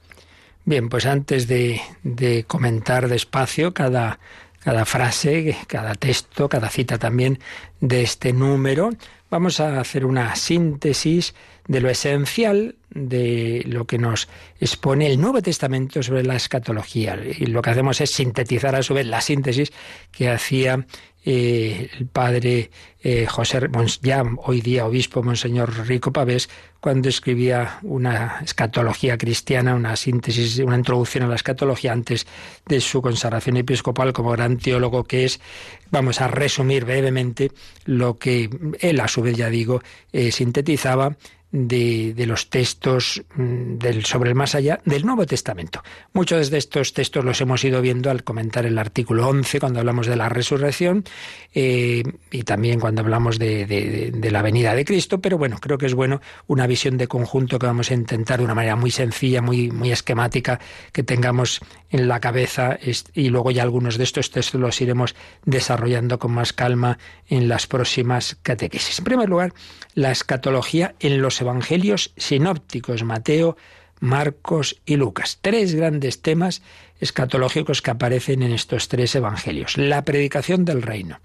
[0.65, 4.19] Bien, pues antes de, de comentar despacio cada
[4.67, 7.39] cada frase, cada texto, cada cita también
[7.79, 8.91] de este número.
[9.29, 11.35] Vamos a hacer una síntesis
[11.67, 14.27] de lo esencial de lo que nos
[14.59, 17.19] expone el Nuevo Testamento sobre la escatología.
[17.37, 19.71] Y lo que hacemos es sintetizar a su vez la síntesis
[20.11, 20.85] que hacía
[21.29, 22.71] eh, el padre
[23.03, 23.59] eh, José,
[24.01, 30.77] ya hoy día obispo Monseñor Rico Pavés, cuando escribía una escatología cristiana, una síntesis, una
[30.77, 32.25] introducción a la escatología antes
[32.65, 35.41] de su consagración episcopal como gran teólogo que es,
[35.91, 37.51] vamos a resumir brevemente
[37.85, 41.17] lo que él a su vez ya digo eh, sintetizaba
[41.51, 45.81] de, los textos mm, sobre el más allá del Nuevo Testamento.
[46.13, 50.07] Muchos de estos textos los hemos ido viendo al comentar el artículo 11 cuando hablamos
[50.07, 51.05] de la resurrección
[51.53, 55.77] eh, y también cuando hablamos de, de, de, la venida de Cristo, pero bueno, creo
[55.77, 58.91] que es bueno una visión de conjunto que vamos a intentar de una manera muy
[58.91, 60.59] sencilla, muy, muy esquemática,
[60.91, 62.77] que tengamos en la cabeza
[63.13, 67.67] y luego ya algunos de estos textos los iremos desarrollando con más calma en las
[67.67, 68.99] próximas catequesis.
[68.99, 69.53] En primer lugar,
[69.93, 73.57] la escatología en los evangelios sinópticos, Mateo,
[73.99, 75.39] Marcos y Lucas.
[75.41, 76.61] Tres grandes temas
[76.99, 79.77] escatológicos que aparecen en estos tres evangelios.
[79.77, 81.19] La predicación del reino,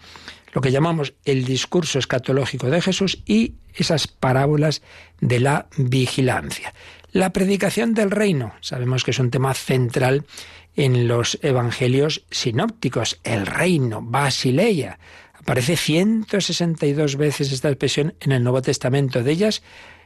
[0.52, 4.82] lo que llamamos el discurso escatológico de Jesús y esas parábolas
[5.20, 6.74] de la vigilancia.
[7.12, 10.24] La predicación del reino, sabemos que es un tema central
[10.76, 14.98] en los evangelios sinópticos, el reino, Basileia.
[15.34, 19.62] Aparece 162 veces esta expresión en el Nuevo Testamento, de ellas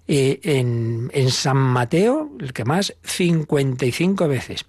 [0.09, 4.65] en, en San Mateo, el que más, 55 veces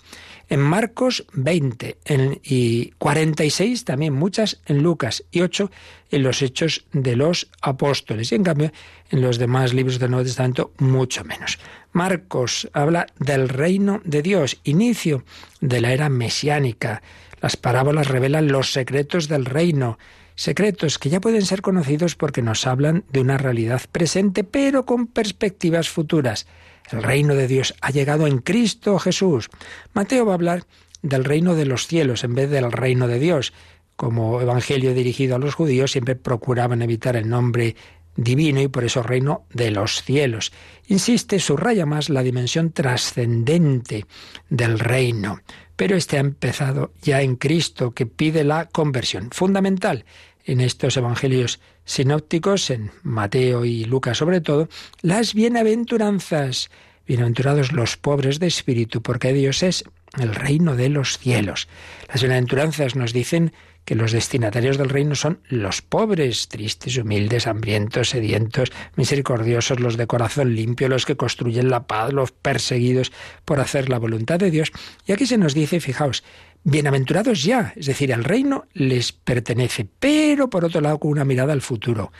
[0.49, 5.69] en Marcos 20 en, y 46 también muchas en Lucas y 8
[6.11, 8.31] en los Hechos de los Apóstoles.
[8.31, 8.71] Y en cambio
[9.09, 11.59] en los demás libros del Nuevo Testamento mucho menos.
[11.91, 15.23] Marcos habla del reino de Dios, inicio
[15.59, 17.01] de la era mesiánica.
[17.41, 19.97] Las parábolas revelan los secretos del reino.
[20.37, 25.07] Secretos que ya pueden ser conocidos porque nos hablan de una realidad presente, pero con
[25.07, 26.47] perspectivas futuras.
[26.89, 29.49] El reino de Dios ha llegado en Cristo Jesús.
[29.93, 30.63] Mateo va a hablar
[31.01, 33.51] del reino de los cielos en vez del reino de Dios.
[33.97, 37.75] Como evangelio dirigido a los judíos, siempre procuraban evitar el nombre
[38.15, 40.53] divino y por eso reino de los cielos.
[40.87, 44.05] Insiste, subraya más la dimensión trascendente
[44.49, 45.41] del reino.
[45.77, 49.29] Pero este ha empezado ya en Cristo, que pide la conversión.
[49.31, 50.03] Fundamental
[50.43, 54.67] en estos evangelios sinópticos, en Mateo y Lucas sobre todo,
[55.01, 56.69] las bienaventuranzas.
[57.05, 59.85] Bienaventurados los pobres de espíritu, porque Dios es
[60.19, 61.67] el reino de los cielos.
[62.07, 63.53] Las bienaventuranzas nos dicen
[63.87, 70.07] que los destinatarios del reino son los pobres, tristes, humildes, hambrientos, sedientos, misericordiosos, los de
[70.07, 73.13] corazón limpio, los que construyen la paz, los perseguidos
[73.45, 74.73] por hacer la voluntad de Dios.
[75.05, 76.25] Y aquí se nos dice, fijaos,
[76.65, 81.53] bienaventurados ya, es decir, el reino les pertenece, pero por otro lado con una mirada
[81.53, 82.11] al futuro.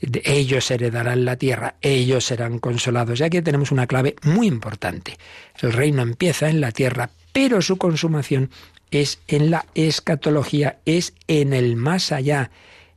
[0.00, 3.20] Ellos heredarán la tierra, ellos serán consolados.
[3.20, 5.18] Y aquí tenemos una clave muy importante.
[5.60, 8.50] El reino empieza en la tierra, pero su consumación
[8.90, 12.50] es en la escatología, es en el más allá.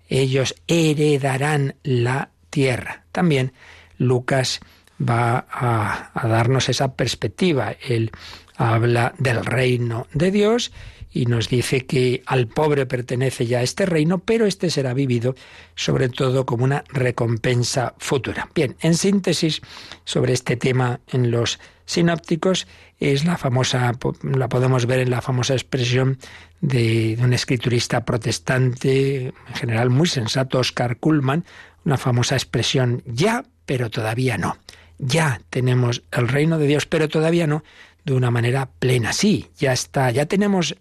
[0.10, 3.04] Ellos heredarán la tierra.
[3.12, 3.54] También
[3.98, 4.60] Lucas
[5.00, 7.76] va a, darnos esa perspectiva.
[7.88, 8.12] Él
[8.56, 10.72] habla del reino de Dios
[11.14, 15.36] y nos dice que al pobre pertenece ya este reino, pero este será vivido
[15.76, 18.50] sobre todo como una recompensa futura.
[18.56, 19.62] Bien, en síntesis
[20.06, 22.68] sobre este tema en los sinópticos
[23.00, 23.92] es la famosa,
[24.24, 26.18] la podemos ver en la famosa expresión
[26.62, 31.46] de, un escriturista protestante, en general muy sensato, Oscar Kuhlmann,
[31.86, 34.58] una famosa expresión ya, pero todavía no.
[35.00, 37.64] Ya tenemos el reino de Dios, pero todavía no
[38.06, 39.14] de una manera plena.
[39.14, 40.76] Sí, ya está, ya tenemos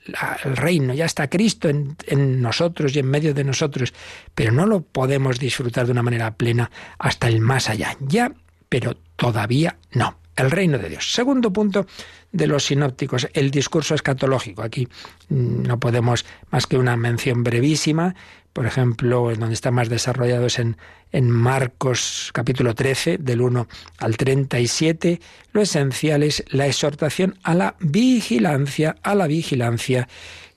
[0.44, 3.94] el reino, ya está Cristo en, en, nosotros y en medio de nosotros,
[4.34, 7.96] pero no lo podemos disfrutar de una manera plena hasta el más allá.
[8.00, 8.32] Ya,
[8.68, 11.12] pero todavía no el reino de Dios.
[11.12, 11.86] Segundo punto
[12.30, 14.62] de los sinópticos, el discurso escatológico.
[14.62, 14.88] Aquí
[15.28, 18.14] mm, no podemos más que una mención brevísima,
[18.52, 20.76] por ejemplo, en donde está más desarrollado es en,
[21.10, 25.20] en Marcos capítulo 13, del 1 al 37.
[25.52, 30.08] Lo esencial es la exhortación a la vigilancia, a la vigilancia.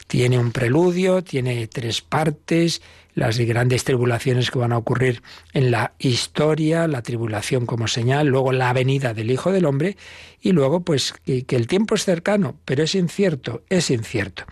[0.07, 2.81] Tiene un preludio, tiene tres partes,
[3.15, 8.51] las grandes tribulaciones que van a ocurrir en la historia, la tribulación como señal, luego
[8.51, 9.97] la venida del Hijo del Hombre
[10.41, 14.43] y luego pues que, el tiempo es cercano, pero es incierto, es incierto.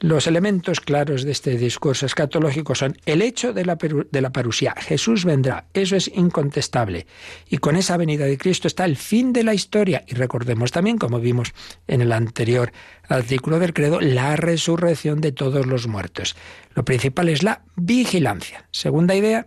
[0.00, 4.74] Los elementos claros de este discurso escatológico son el hecho de la, de la parusía.
[4.76, 7.06] Jesús vendrá, eso es incontestable.
[7.48, 10.04] Y con esa venida de Cristo está el fin de la historia.
[10.06, 11.54] Y recordemos también, como vimos
[11.86, 12.72] en el anterior
[13.08, 16.36] artículo del credo, la resurrección de todos los muertos.
[16.74, 18.68] Lo principal es la vigilancia.
[18.72, 19.46] Segunda idea,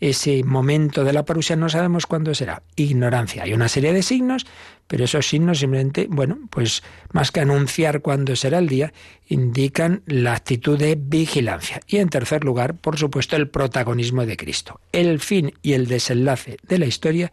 [0.00, 2.62] ese momento de la parusia no sabemos cuándo será.
[2.76, 3.44] Ignorancia.
[3.44, 4.46] Hay una serie de signos,
[4.88, 8.92] pero esos signos simplemente, bueno, pues más que anunciar cuándo será el día,
[9.28, 11.80] indican la actitud de vigilancia.
[11.86, 14.80] Y en tercer lugar, por supuesto, el protagonismo de Cristo.
[14.90, 17.30] El fin y el desenlace de la historia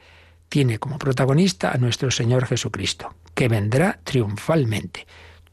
[0.49, 5.07] tiene como protagonista a nuestro Señor Jesucristo, que vendrá triunfalmente.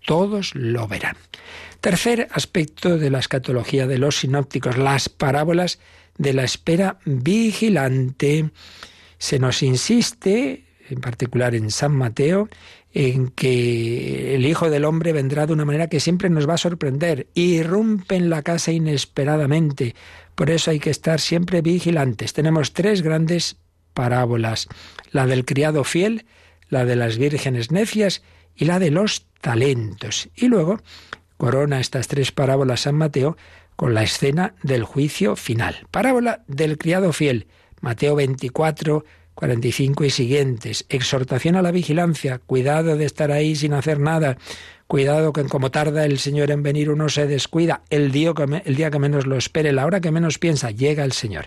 [0.05, 1.17] Todos lo verán.
[1.81, 5.79] Tercer aspecto de la escatología de los sinópticos, las parábolas
[6.19, 8.51] de la espera vigilante.
[9.19, 12.49] Se nos insiste, en particular en San Mateo,
[12.93, 16.59] en que el Hijo del Hombre vendrá de una manera que siempre nos va a
[16.59, 19.95] sorprender, irrumpe en la casa inesperadamente.
[20.35, 22.33] Por eso hay que estar siempre vigilantes.
[22.35, 23.57] Tenemos tres grandes
[23.95, 24.69] parábolas,
[25.11, 26.27] la del criado fiel,
[26.69, 28.23] la de las vírgenes necias
[28.55, 30.29] y la de los talentos.
[30.37, 30.81] Y luego
[31.39, 33.37] corona estas tres parábolas San Mateo
[33.77, 35.87] con la escena del juicio final.
[35.91, 37.47] Parábola del criado fiel,
[37.81, 40.85] Mateo 24, 45 y siguientes.
[40.89, 44.39] Exhortación a la vigilancia, cuidado de estar ahí sin hacer nada,
[44.87, 48.77] cuidado que como tarda el Señor en venir uno se descuida, el día, que, el
[48.77, 51.47] día que menos lo espere, la hora que menos piensa, llega el Señor.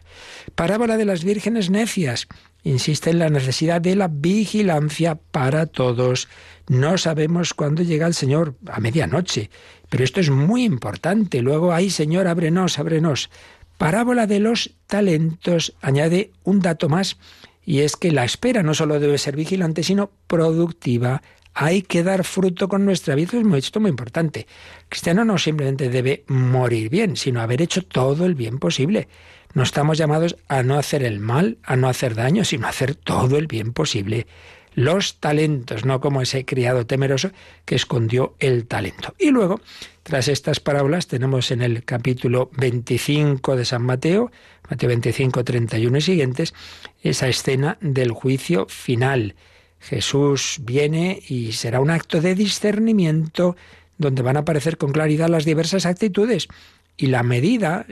[0.55, 2.27] Parábola de las vírgenes necias,
[2.63, 6.27] insiste en la necesidad de la vigilancia para todos.
[6.67, 9.51] No sabemos cuándo llega el Señor, a medianoche,
[9.89, 11.41] pero esto es muy importante.
[11.41, 13.29] Luego, ay Señor, ábrenos, ábrenos.
[13.77, 17.17] Parábola de los talentos añade un dato más,
[17.65, 21.21] y es que la espera no solo debe ser vigilante, sino productiva.
[21.53, 23.31] Hay que dar fruto con nuestra vida.
[23.57, 24.45] Esto es muy importante.
[24.89, 29.07] Cristiano no simplemente debe morir bien, sino haber hecho todo el bien posible.
[29.53, 32.93] No estamos llamados a no hacer el mal, a no hacer daño, sino a hacer
[32.93, 34.27] todo el bien posible.
[34.75, 37.31] los talentos, no como ese criado temeroso
[37.63, 39.15] que escondió el talento.
[39.17, 39.61] Y luego,
[40.05, 44.31] tras estas parábolas, tenemos en el capítulo 25 de San Mateo,
[44.69, 46.53] Mateo 25, 31 y siguientes,
[47.01, 49.33] esa escena del juicio final.
[49.79, 53.55] Jesús viene y será un acto de discernimiento
[53.97, 56.49] donde van a aparecer con claridad las diversas actitudes.
[56.97, 57.87] Y la medida,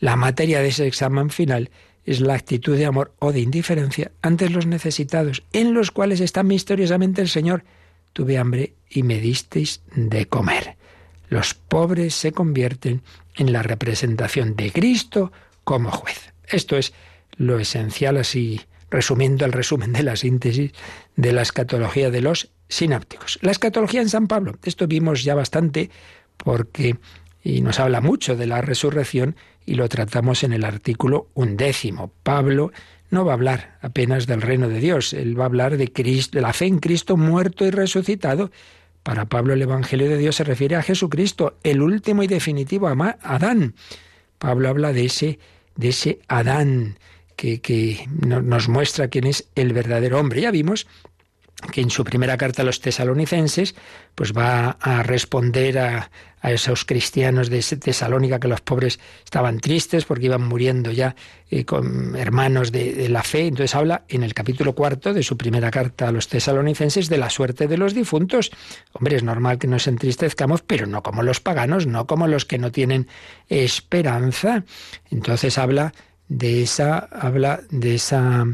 [0.00, 1.68] la materia de ese examen final,
[2.06, 6.42] es la actitud de amor o de indiferencia ante los necesitados, en los cuales está
[6.42, 7.62] misteriosamente el Señor.
[8.14, 10.76] Tuve hambre y me disteis de comer.
[11.28, 13.02] Los pobres se convierten
[13.34, 15.32] en la representación de Cristo
[15.64, 16.32] como juez.
[16.46, 16.92] Esto es
[17.36, 18.60] lo esencial, así
[18.90, 20.72] resumiendo el resumen de la síntesis
[21.16, 23.38] de la escatología de los sinápticos.
[23.42, 25.90] La escatología en San Pablo, esto vimos ya bastante
[26.36, 26.96] porque
[27.42, 32.12] y nos habla mucho de la resurrección y lo tratamos en el artículo undécimo.
[32.24, 32.72] Pablo
[33.10, 36.40] no va a hablar apenas del reino de Dios, él va a hablar de de
[36.40, 38.50] la fe en Cristo muerto y resucitado.
[39.06, 43.76] Para Pablo el Evangelio de Dios se refiere a Jesucristo, el último y definitivo Adán.
[44.40, 45.38] Pablo habla de ese,
[45.76, 46.98] de ese Adán
[47.36, 50.40] que, que nos muestra quién es el verdadero hombre.
[50.40, 50.88] Ya vimos
[51.72, 53.74] que en su primera carta a los tesalonicenses,
[54.14, 56.10] pues va a responder a,
[56.46, 61.16] a esos cristianos de Tesalónica que los pobres estaban tristes porque iban muriendo ya
[61.50, 63.46] eh, con hermanos de, de, la fe.
[63.46, 67.30] Entonces habla en el capítulo cuarto de su primera carta a los tesalonicenses de la
[67.30, 68.52] suerte de los difuntos.
[68.92, 72.58] Hombre, es normal que nos entristezcamos, pero no como los paganos, no como los que
[72.58, 73.08] no tienen
[73.48, 74.64] esperanza.
[75.10, 75.94] Entonces habla
[76.28, 78.46] de esa, habla de esa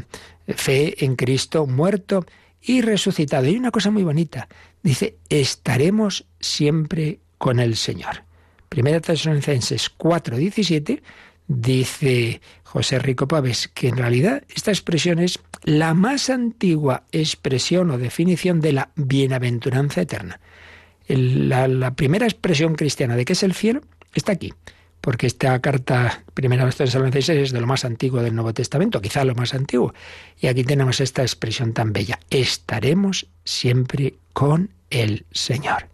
[0.47, 2.25] fe en Cristo muerto
[2.63, 3.47] y resucitado.
[3.47, 4.47] Y una cosa muy bonita,
[4.81, 8.23] dice, estaremos siempre con el Señor.
[8.69, 11.01] Primera Tesalonicenses 4:17
[11.47, 17.97] dice José Rico Paves que en realidad esta expresión es la más antigua expresión o
[17.97, 20.39] definición de la bienaventuranza eterna.
[21.07, 23.81] La, la primera expresión cristiana de qué es el cielo
[24.13, 24.53] está aquí
[25.03, 29.25] porque esta carta primera de Tesalonicenses es de lo más antiguo del Nuevo Testamento, quizá
[29.25, 29.93] lo más antiguo.
[30.39, 35.89] Y aquí tenemos esta expresión tan bella, estaremos siempre con el Señor.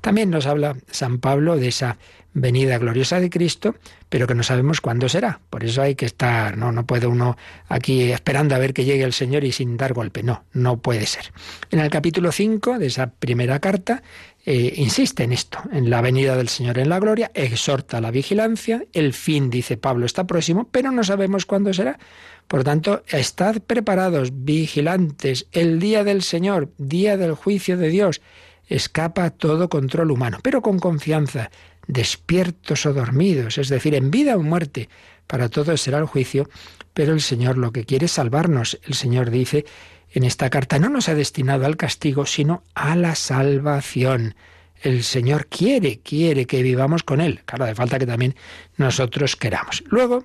[0.00, 1.98] También nos habla San Pablo de esa
[2.34, 3.76] venida gloriosa de Cristo,
[4.08, 5.40] pero que no sabemos cuándo será.
[5.50, 7.36] Por eso hay que estar, no, no puede uno
[7.68, 10.24] aquí esperando a ver que llegue el Señor y sin dar golpe.
[10.24, 11.32] No, no puede ser.
[11.70, 14.02] En el capítulo 5 de esa primera carta
[14.50, 18.82] eh, insiste en esto, en la venida del Señor en la gloria, exhorta la vigilancia,
[18.94, 21.98] el fin, dice Pablo, está próximo, pero no sabemos cuándo será.
[22.46, 28.22] Por tanto, estad preparados, vigilantes, el día del Señor, día del juicio de Dios.
[28.66, 31.50] Escapa todo control humano, pero con confianza,
[31.86, 34.88] despiertos o dormidos, es decir, en vida o muerte.
[35.26, 36.48] Para todos será el juicio,
[36.94, 38.80] pero el Señor lo que quiere es salvarnos.
[38.82, 39.66] El Señor dice
[40.12, 44.34] en esta carta no nos ha destinado al castigo, sino a la salvación.
[44.80, 47.40] El Señor quiere, quiere que vivamos con Él.
[47.44, 48.36] Claro, de falta que también
[48.76, 49.82] nosotros queramos.
[49.86, 50.24] Luego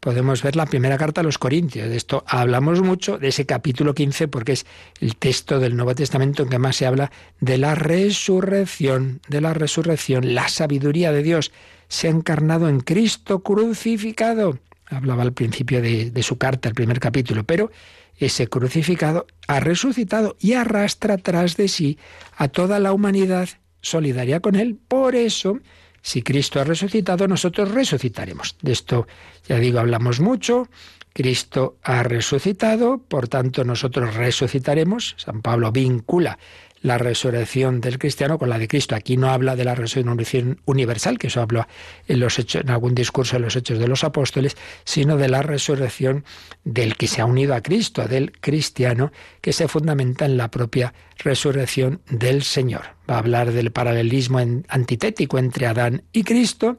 [0.00, 1.88] podemos ver la primera carta a los Corintios.
[1.88, 4.66] De esto hablamos mucho, de ese capítulo 15, porque es
[5.00, 9.54] el texto del Nuevo Testamento en que más se habla de la resurrección, de la
[9.54, 10.34] resurrección.
[10.34, 11.52] La sabiduría de Dios
[11.88, 14.58] se ha encarnado en Cristo crucificado.
[14.86, 17.70] Hablaba al principio de, de su carta, el primer capítulo, pero
[18.18, 21.98] ese crucificado ha resucitado y arrastra tras de sí
[22.36, 23.48] a toda la humanidad
[23.80, 24.78] solidaria con él.
[24.88, 25.58] Por eso,
[26.02, 28.56] si Cristo ha resucitado, nosotros resucitaremos.
[28.62, 29.06] De esto,
[29.48, 30.68] ya digo, hablamos mucho.
[31.12, 35.14] Cristo ha resucitado, por tanto nosotros resucitaremos.
[35.18, 36.38] San Pablo vincula
[36.82, 38.94] la resurrección del cristiano con la de Cristo.
[38.94, 41.68] Aquí no habla de la resurrección universal, que eso habla
[42.06, 45.42] en, los hechos, en algún discurso de los hechos de los apóstoles, sino de la
[45.42, 46.24] resurrección
[46.64, 50.94] del que se ha unido a Cristo, del cristiano, que se fundamenta en la propia
[51.18, 52.82] resurrección del Señor.
[53.08, 54.38] Va a hablar del paralelismo
[54.68, 56.76] antitético entre Adán y Cristo,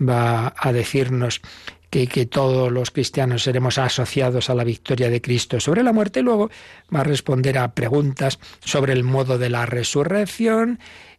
[0.00, 1.40] va a decirnos
[1.90, 6.20] que, todos los cristianos seremos asociados a la victoria de Cristo sobre la muerte.
[6.20, 6.50] Y luego
[6.94, 10.78] va a responder a preguntas sobre el modo de la resurrección.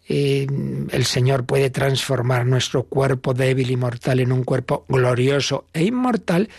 [0.10, 0.48] Eh,
[0.92, 6.50] el Señor puede transformar nuestro cuerpo débil y mortal en un cuerpo glorioso e inmortal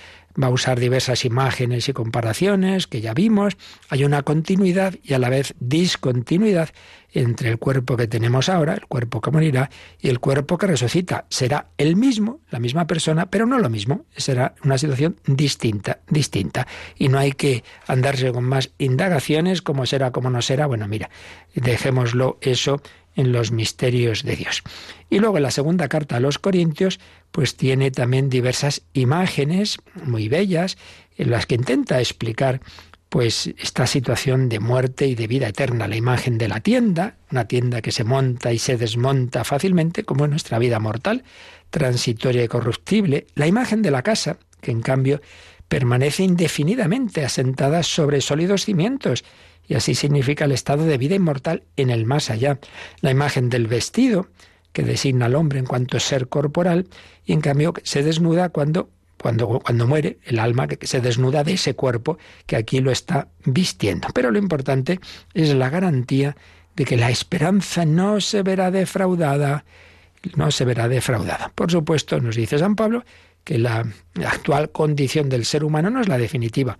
[0.41, 3.57] va a usar diversas imágenes y comparaciones que ya vimos.
[3.89, 6.71] Hay una continuidad y a la vez discontinuidad
[7.13, 9.71] entre el cuerpo que tenemos ahora, el cuerpo que morirá,
[10.01, 11.27] y el cuerpo que resucita.
[11.31, 14.05] Será el mismo, la misma persona, pero no lo mismo.
[14.17, 16.67] Será una situación distinta, distinta.
[16.97, 20.67] Y no hay que andarse con más indagaciones, como será, como no será.
[20.67, 21.11] Bueno, mira,
[21.55, 22.81] dejémoslo eso
[23.19, 24.63] en los misterios de Dios.
[25.11, 27.01] Y luego la segunda carta a los Corintios,
[27.31, 30.79] pues tiene también diversas imágenes muy bellas
[31.17, 32.61] en las que intenta explicar
[33.09, 37.47] pues esta situación de muerte y de vida eterna, la imagen de la tienda, una
[37.47, 41.25] tienda que se monta y se desmonta fácilmente, como es nuestra vida mortal,
[41.71, 45.23] transitoria y corruptible, la imagen de la casa, que en cambio
[45.69, 49.25] permanece indefinidamente asentada sobre sólidos cimientos,
[49.67, 52.59] y así significa el estado de vida inmortal en el más allá,
[53.01, 54.29] la imagen del vestido,
[54.73, 56.89] que designa al hombre en cuanto ser corporal,
[57.25, 58.91] y en cambio se desnuda cuando
[59.21, 63.29] cuando, cuando muere, el alma que se desnuda de ese cuerpo que aquí lo está
[63.45, 64.09] vistiendo.
[64.15, 65.01] Pero lo importante
[65.35, 66.37] es la garantía
[66.77, 69.65] de que la esperanza no se verá defraudada,
[70.37, 71.51] no se verá defraudada.
[71.55, 73.05] Por supuesto, nos dice San Pablo
[73.43, 73.85] que la
[74.25, 76.79] actual condición del ser humano no es la definitiva,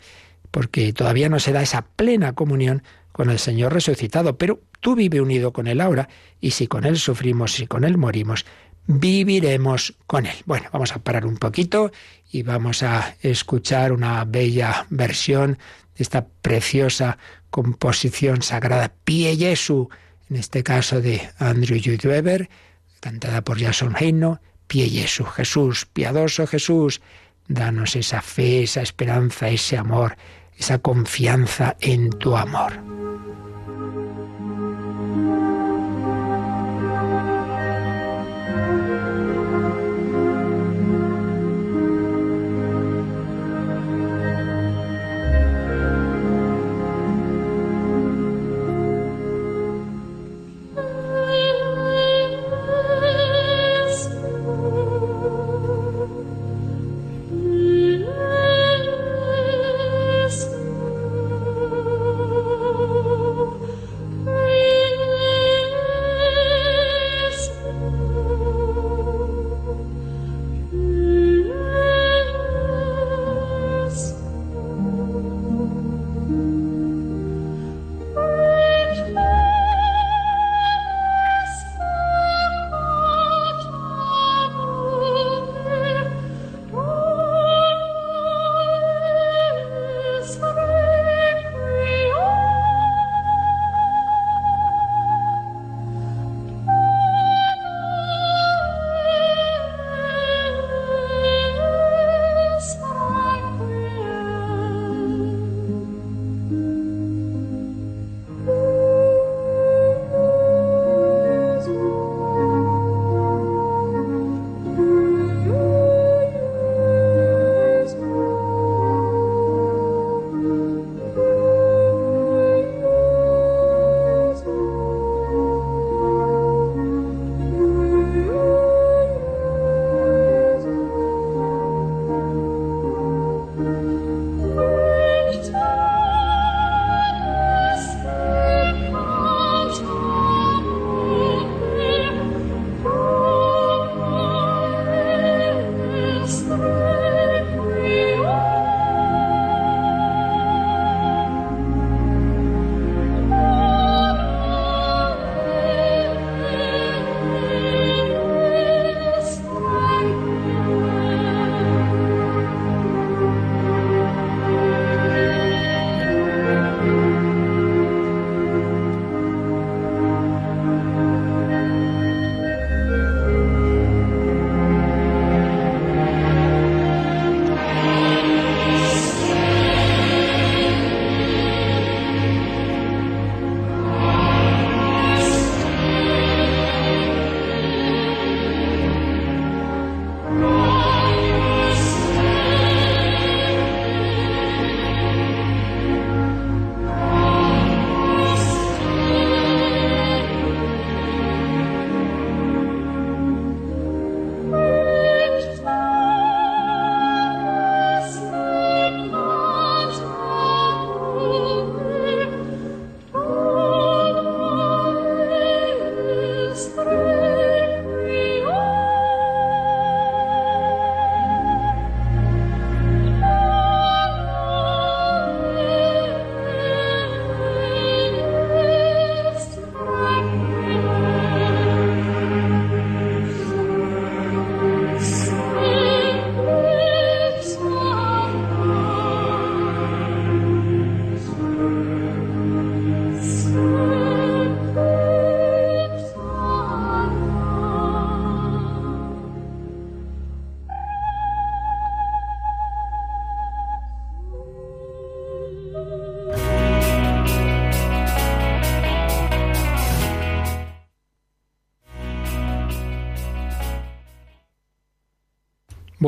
[0.51, 2.83] porque todavía no se da esa plena comunión
[3.19, 6.09] con el Señor resucitado, pero tú vive unido con Él ahora,
[6.41, 8.47] y si con Él sufrimos y con Él morimos,
[8.87, 10.37] viviremos con Él.
[10.47, 11.91] Bueno, vamos a parar un poquito
[12.31, 15.59] y vamos a escuchar una bella versión
[15.97, 17.19] de esta preciosa
[17.51, 19.89] composición sagrada Pie Jesu,
[20.31, 22.49] en este caso de Andrew Lloyd Webber,
[23.01, 27.01] cantada por Jason Heino, Pie Jesu, Jesús, piadoso Jesús,
[27.49, 30.17] danos esa fe, esa esperanza, ese amor,
[30.59, 32.73] esa confianza en tu amor.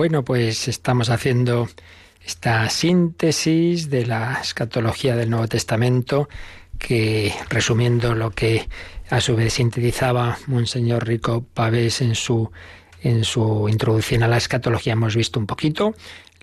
[0.01, 1.69] Bueno, pues estamos haciendo
[2.25, 6.27] esta síntesis de la escatología del Nuevo Testamento
[6.79, 8.67] que, resumiendo lo que
[9.11, 12.51] a su vez sintetizaba Monseñor Rico Pavés en su,
[13.03, 15.95] en su introducción a la escatología, hemos visto un poquito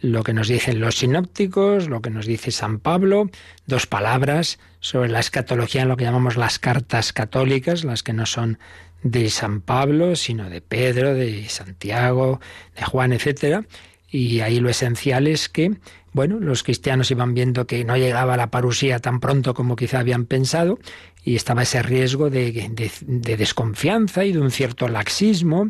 [0.01, 3.31] lo que nos dicen los sinópticos, lo que nos dice San Pablo,
[3.65, 8.27] dos palabras sobre la escatología en lo que llamamos las cartas católicas, las que no
[8.27, 8.59] son
[9.03, 12.39] de San Pablo, sino de Pedro, de Santiago,
[12.75, 13.65] de Juan, etcétera.
[14.09, 15.73] Y ahí lo esencial es que,
[16.13, 20.25] bueno, los cristianos iban viendo que no llegaba la parusía tan pronto como quizá habían
[20.25, 20.79] pensado,
[21.23, 25.69] y estaba ese riesgo de, de, de desconfianza y de un cierto laxismo.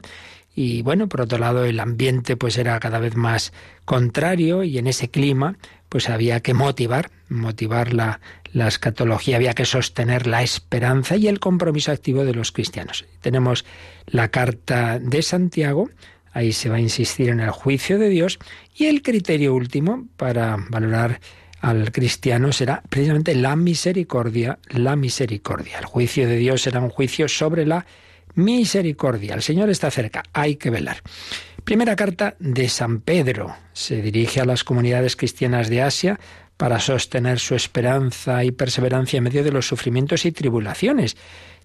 [0.55, 3.53] Y bueno, por otro lado, el ambiente pues era cada vez más
[3.86, 5.57] contrario y en ese clima
[5.89, 8.19] pues había que motivar, motivar la,
[8.53, 13.05] la escatología, había que sostener la esperanza y el compromiso activo de los cristianos.
[13.21, 13.65] Tenemos
[14.05, 15.89] la carta de Santiago,
[16.33, 18.39] ahí se va a insistir en el juicio de Dios
[18.75, 21.19] y el criterio último para valorar
[21.61, 25.79] al cristiano será precisamente la misericordia, la misericordia.
[25.79, 27.85] El juicio de Dios será un juicio sobre la
[28.35, 29.33] misericordia.
[29.33, 30.97] El Señor está cerca, hay que velar.
[31.63, 33.55] Primera carta de San Pedro.
[33.73, 36.19] Se dirige a las comunidades cristianas de Asia
[36.58, 41.16] para sostener su esperanza y perseverancia en medio de los sufrimientos y tribulaciones.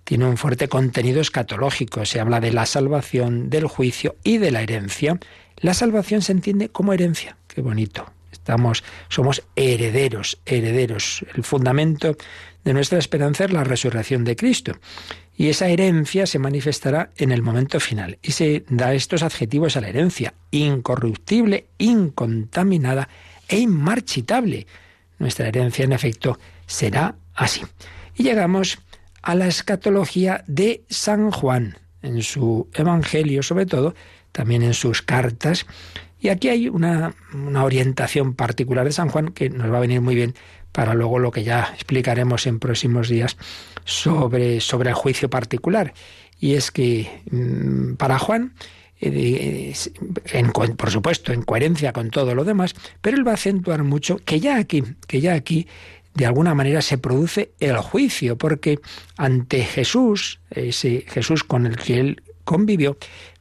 [0.04, 2.04] Tiene un fuerte contenido escatológico.
[2.04, 5.18] Se habla de la salvación, del juicio y de la herencia.
[5.58, 7.36] La salvación se entiende como herencia.
[7.48, 8.12] Qué bonito.
[8.32, 11.24] Estamos, somos herederos, herederos.
[11.34, 12.16] El fundamento
[12.64, 14.78] de nuestra esperanza es la resurrección de Cristo.
[15.36, 18.18] Y esa herencia se manifestará en el momento final.
[18.22, 23.08] Y se da estos adjetivos a la herencia, incorruptible, incontaminada
[23.48, 24.66] e inmarchitable.
[25.22, 27.62] Nuestra herencia, en efecto, será así.
[28.16, 28.80] Y llegamos
[29.22, 33.94] a la escatología de San Juan, en su Evangelio sobre todo,
[34.32, 35.64] también en sus cartas.
[36.18, 40.00] Y aquí hay una, una orientación particular de San Juan que nos va a venir
[40.00, 40.34] muy bien
[40.72, 43.36] para luego lo que ya explicaremos en próximos días
[43.84, 45.94] sobre, sobre el juicio particular.
[46.40, 48.54] Y es que mm, para Juan,
[49.02, 49.74] eh,
[50.76, 54.40] por supuesto, en coherencia con todo lo demás, pero él va a acentuar mucho que
[54.40, 55.66] ya aquí, que ya aquí
[56.14, 58.78] de alguna manera se produce el juicio, porque
[59.16, 62.96] ante Jesús, ese Jesús con el que él convivió,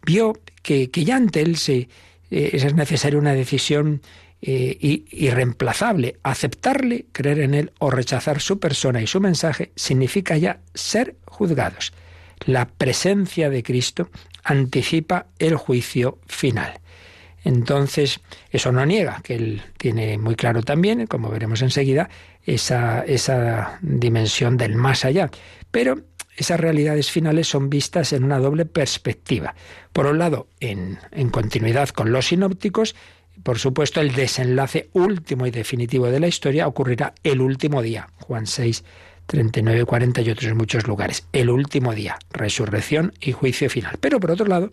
[0.06, 1.90] vio que, que ya ante él se,
[2.32, 4.02] eh, es necesaria una decisión
[4.42, 6.18] eh, irreemplazable.
[6.24, 11.94] Aceptarle, creer en él o rechazar su persona y su mensaje significa ya ser juzgados.
[12.46, 14.10] La presencia de Cristo
[14.44, 16.80] anticipa el juicio final.
[17.44, 18.20] Entonces,
[18.52, 22.10] eso no niega, que él tiene muy claro también, como veremos enseguida,
[22.46, 25.30] esa, esa dimensión del más allá.
[25.72, 26.02] Pero
[26.38, 29.56] esas realidades finales son vistas en una doble perspectiva.
[29.92, 32.96] Por un lado, en, en continuidad con los sinópticos,
[33.44, 38.10] por supuesto, el desenlace último y definitivo de la historia ocurrirá el último día.
[38.20, 38.84] Juan 6,
[39.32, 41.26] 39, 40 y otros muchos lugares.
[41.32, 43.96] El último día, resurrección y juicio final.
[44.02, 44.70] Pero por otro lado,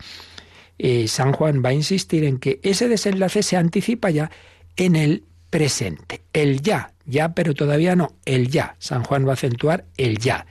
[0.78, 4.32] eh, San Juan va a insistir en que ese desenlace se anticipa ya
[4.76, 6.22] en el presente.
[6.32, 8.74] El ya, ya, pero todavía no, el ya.
[8.80, 10.44] San Juan va a acentuar el ya.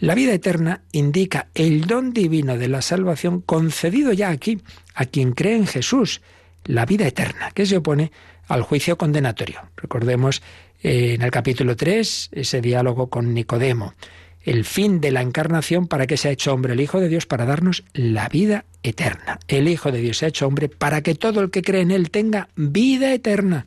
[0.00, 4.62] La vida eterna indica el don divino de la salvación concedido ya aquí
[4.96, 6.22] a quien cree en Jesús
[6.64, 8.10] la vida eterna, que se opone
[8.48, 9.60] al juicio condenatorio.
[9.76, 10.42] Recordemos
[10.84, 13.94] en el capítulo 3 ese diálogo con Nicodemo,
[14.42, 17.24] el fin de la encarnación para que se ha hecho hombre el Hijo de Dios
[17.24, 19.38] para darnos la vida eterna.
[19.48, 21.90] El Hijo de Dios se ha hecho hombre para que todo el que cree en
[21.90, 23.64] Él tenga vida eterna,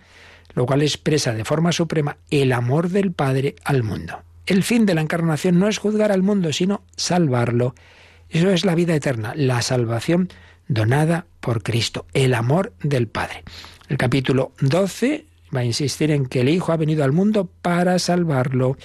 [0.53, 4.21] lo cual expresa de forma suprema el amor del Padre al mundo.
[4.45, 7.73] El fin de la encarnación no es juzgar al mundo, sino salvarlo.
[8.29, 10.29] Eso es la vida eterna, la salvación
[10.67, 13.43] donada por Cristo, el amor del Padre.
[13.89, 17.99] El capítulo 12 va a insistir en que el Hijo ha venido al mundo para
[17.99, 18.77] salvarlo,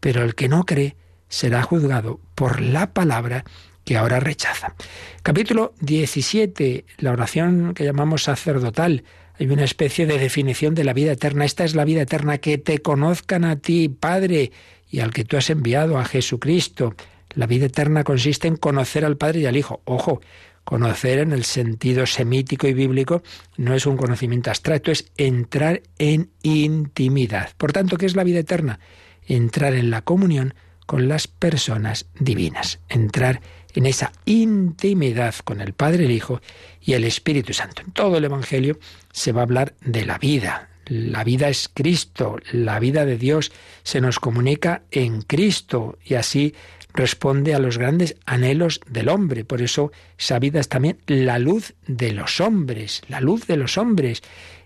[0.00, 0.96] pero el que no cree
[1.28, 3.44] será juzgado por la palabra
[3.84, 4.74] que ahora rechaza.
[5.22, 9.04] Capítulo 17, la oración que llamamos sacerdotal.
[9.38, 11.44] Hay una especie de definición de la vida eterna.
[11.44, 14.52] Esta es la vida eterna, que te conozcan a ti, Padre,
[14.90, 16.94] y al que tú has enviado, a Jesucristo.
[17.34, 19.82] La vida eterna consiste en conocer al Padre y al Hijo.
[19.84, 20.20] Ojo,
[20.64, 23.22] Conocer en el sentido semítico y bíblico
[23.56, 27.50] no es un conocimiento abstracto, es entrar en intimidad.
[27.58, 28.80] Por tanto, ¿qué es la vida eterna?
[29.26, 30.54] Entrar en la comunión
[30.86, 33.40] con las personas divinas, entrar
[33.74, 36.40] en esa intimidad con el Padre, el Hijo
[36.80, 37.82] y el Espíritu Santo.
[37.82, 38.78] En todo el Evangelio
[39.12, 40.70] se va a hablar de la vida.
[40.86, 43.52] La vida es Cristo, la vida de Dios
[43.82, 46.54] se nos comunica en Cristo y así
[46.94, 49.44] responde a los grandes anhelos del hombre.
[49.44, 53.76] Por eso esa vida es también la luz de los hombres, la luz de los
[53.76, 54.22] hombres.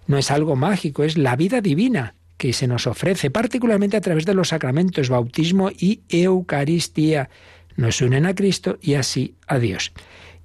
[0.07, 4.25] No es algo mágico, es la vida divina que se nos ofrece, particularmente a través
[4.25, 7.31] de los sacramentos, bautismo y Eucaristía.
[7.77, 9.93] Nos unen a Cristo y así a Dios.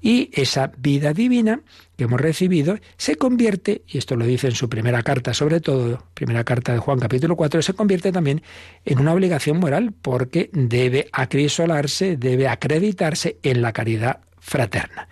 [0.01, 1.61] Y esa vida divina
[2.03, 6.43] hemos recibido se convierte, y esto lo dice en su primera carta sobre todo, primera
[6.43, 8.41] carta de Juan capítulo 4, se convierte también
[8.85, 15.07] en una obligación moral porque debe acrisolarse, debe acreditarse en la caridad fraterna.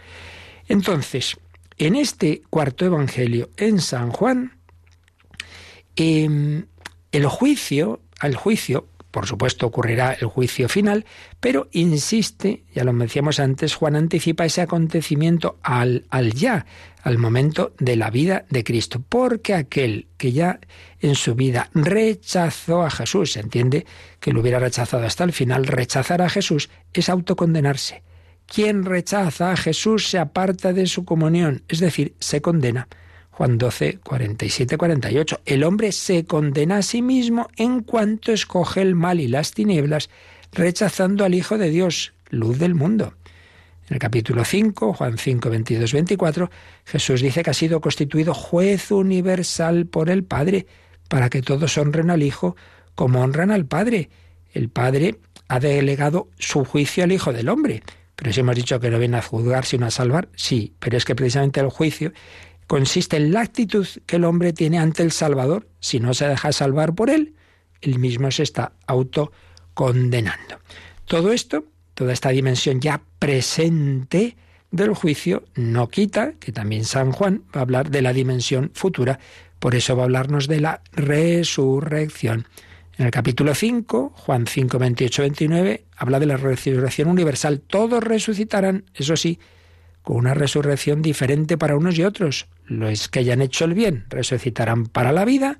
[0.67, 1.37] Entonces,
[1.77, 4.57] en este cuarto evangelio en San Juan,
[5.95, 6.65] em,
[7.11, 11.05] el juicio, al juicio, por supuesto ocurrirá el juicio final,
[11.39, 16.65] pero insiste, ya lo mencionamos antes, Juan anticipa ese acontecimiento al, al ya,
[17.03, 20.59] al momento de la vida de Cristo, porque aquel que ya
[20.99, 23.85] en su vida rechazó a Jesús, se entiende
[24.19, 28.03] que lo hubiera rechazado hasta el final, rechazar a Jesús es autocondenarse.
[28.45, 32.87] Quien rechaza a Jesús se aparta de su comunión, es decir, se condena.
[33.31, 35.41] Juan 12, 47, 48.
[35.45, 40.09] El hombre se condena a sí mismo en cuanto escoge el mal y las tinieblas,
[40.51, 43.13] rechazando al Hijo de Dios, luz del mundo.
[43.87, 46.51] En el capítulo 5, Juan 5, 22, 24,
[46.85, 50.67] Jesús dice que ha sido constituido juez universal por el Padre,
[51.07, 52.55] para que todos honren al Hijo
[52.95, 54.09] como honran al Padre.
[54.53, 57.81] El Padre ha delegado su juicio al Hijo del Hombre.
[58.15, 61.05] Pero si hemos dicho que no viene a juzgar sino a salvar, sí, pero es
[61.05, 62.13] que precisamente el juicio
[62.71, 65.67] consiste en la actitud que el hombre tiene ante el Salvador.
[65.81, 67.35] Si no se deja salvar por él,
[67.81, 70.61] él mismo se está autocondenando.
[71.03, 74.37] Todo esto, toda esta dimensión ya presente
[74.71, 79.19] del juicio, no quita que también San Juan va a hablar de la dimensión futura.
[79.59, 82.47] Por eso va a hablarnos de la resurrección.
[82.97, 87.59] En el capítulo 5, Juan 5, 28, 29, habla de la resurrección universal.
[87.59, 89.39] Todos resucitarán, eso sí,
[90.03, 92.47] con una resurrección diferente para unos y otros.
[92.65, 95.59] Los que hayan hecho el bien resucitarán para la vida,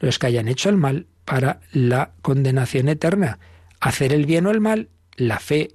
[0.00, 3.38] los que hayan hecho el mal para la condenación eterna.
[3.80, 5.74] Hacer el bien o el mal, la fe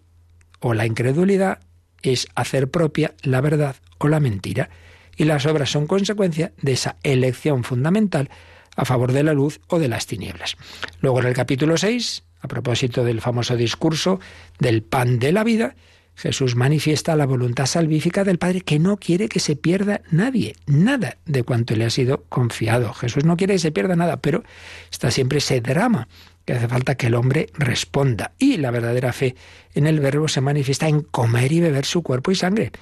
[0.59, 1.59] o la incredulidad,
[2.01, 4.69] es hacer propia la verdad o la mentira.
[5.17, 8.29] Y las obras son consecuencia de esa elección fundamental
[8.75, 10.55] a favor de la luz o de las tinieblas.
[11.01, 14.19] Luego en el capítulo 6, a propósito del famoso discurso
[14.59, 15.75] del pan de la vida,
[16.19, 21.15] Jesús manifiesta la voluntad salvífica del Padre que no quiere que se pierda nadie, nada
[21.25, 22.93] de cuanto le ha sido confiado.
[22.93, 24.43] Jesús no quiere que se pierda nada, pero
[24.91, 26.09] está siempre ese drama
[26.43, 28.33] que hace falta que el hombre responda.
[28.37, 29.35] Y la verdadera fe
[29.73, 32.73] en el Verbo se manifiesta en comer y beber su cuerpo y sangre.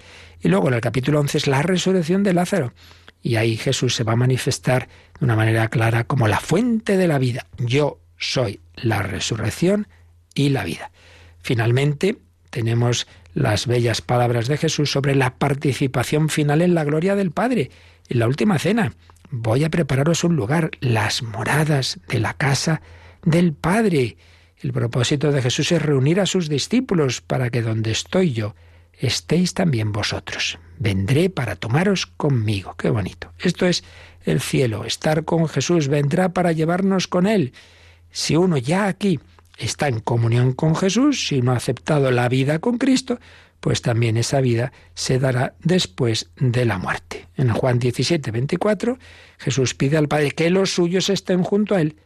[0.41, 2.73] Y luego en el capítulo 11 es la resurrección de Lázaro.
[3.21, 4.87] Y ahí Jesús se va a manifestar
[5.19, 7.45] de una manera clara como la fuente de la vida.
[7.59, 9.87] Yo soy la resurrección
[10.33, 10.89] y la vida.
[11.39, 12.17] Finalmente,
[12.49, 13.05] tenemos
[13.37, 17.69] las bellas palabras de Jesús sobre la participación final en la gloria del Padre.
[18.09, 18.93] En la última cena,
[19.29, 22.81] voy a prepararos un lugar, las moradas de la casa
[23.23, 24.17] del Padre.
[24.57, 28.55] El propósito de Jesús es reunir a sus discípulos para que donde estoy yo,
[28.97, 30.57] estéis también vosotros.
[30.79, 32.73] Vendré para tomaros conmigo.
[32.75, 33.33] Qué bonito.
[33.37, 33.83] Esto es
[34.23, 37.53] el cielo, estar con Jesús, vendrá para llevarnos con Él.
[38.09, 39.19] Si uno ya aquí
[39.57, 43.19] está en comunión con Jesús, si no ha aceptado la vida con Cristo,
[43.59, 47.27] pues también esa vida se dará después de la muerte.
[47.35, 48.97] En Juan 17, 24,
[49.39, 51.97] Jesús pide al Padre que los suyos estén junto a Él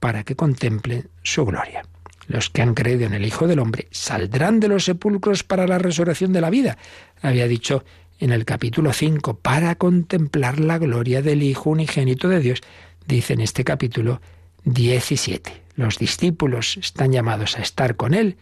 [0.00, 1.82] para que contemplen su gloria.
[2.26, 5.78] Los que han creído en el Hijo del Hombre saldrán de los sepulcros para la
[5.78, 6.76] resurrección de la vida.
[7.22, 7.84] Había dicho
[8.18, 12.60] en el capítulo 5, para contemplar la gloria del Hijo unigénito de Dios,
[13.06, 14.20] dice en este capítulo
[14.64, 15.67] 17.
[15.78, 18.36] Los discípulos están llamados a estar con Él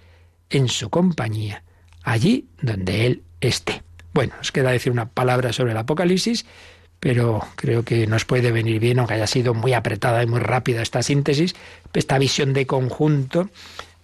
[0.49, 1.65] en su compañía,
[2.03, 3.83] allí donde Él esté.
[4.15, 6.47] Bueno, os queda decir una palabra sobre el Apocalipsis,
[6.99, 10.81] pero creo que nos puede venir bien, aunque haya sido muy apretada y muy rápida
[10.81, 11.55] esta síntesis,
[11.93, 13.51] esta visión de conjunto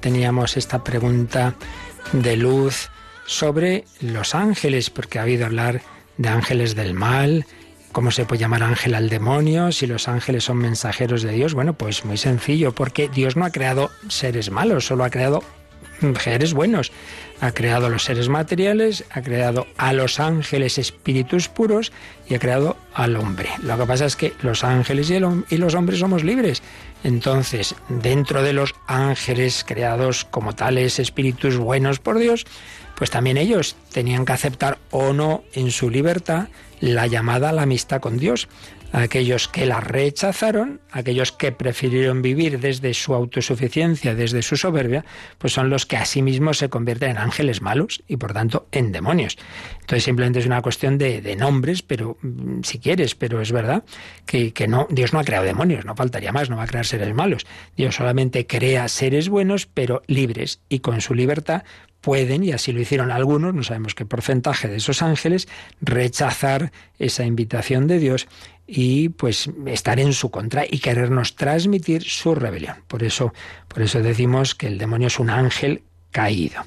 [0.00, 1.54] Teníamos esta pregunta
[2.12, 2.90] de luz
[3.24, 5.80] sobre los ángeles, porque ha habido hablar
[6.16, 7.46] de ángeles del mal,
[7.92, 11.54] cómo se puede llamar ángel al demonio, si los ángeles son mensajeros de Dios.
[11.54, 15.44] Bueno, pues muy sencillo, porque Dios no ha creado seres malos, solo ha creado
[16.18, 16.90] seres buenos.
[17.40, 21.92] Ha creado los seres materiales, ha creado a los ángeles espíritus puros
[22.28, 23.48] y ha creado al hombre.
[23.62, 26.62] Lo que pasa es que los ángeles y, y los hombres somos libres
[27.02, 32.46] entonces, dentro de los ángeles creados como tales espíritus buenos por Dios,
[32.94, 36.48] pues también ellos tenían que aceptar o no en su libertad
[36.80, 38.48] la llamada a la amistad con Dios
[38.92, 45.04] aquellos que la rechazaron, aquellos que prefirieron vivir desde su autosuficiencia, desde su soberbia,
[45.38, 49.38] pues son los que asimismo se convierten en ángeles malos y por tanto en demonios.
[49.80, 53.84] Entonces simplemente es una cuestión de, nombres, pero mm, si quieres, pero es verdad
[54.26, 56.86] que, que, no, Dios no ha creado demonios, no faltaría más, no va a crear
[56.86, 57.46] seres malos.
[57.76, 61.62] Dios solamente crea seres buenos, pero libres y con su libertad
[62.00, 65.48] pueden, y así lo hicieron algunos, no sabemos qué porcentaje de esos ángeles,
[65.80, 68.28] rechazar esa invitación de Dios
[68.72, 72.76] y pues estar en su contra y querernos transmitir su rebelión.
[72.86, 73.34] Por eso,
[73.66, 76.62] por eso decimos que el demonio es un ángel caído.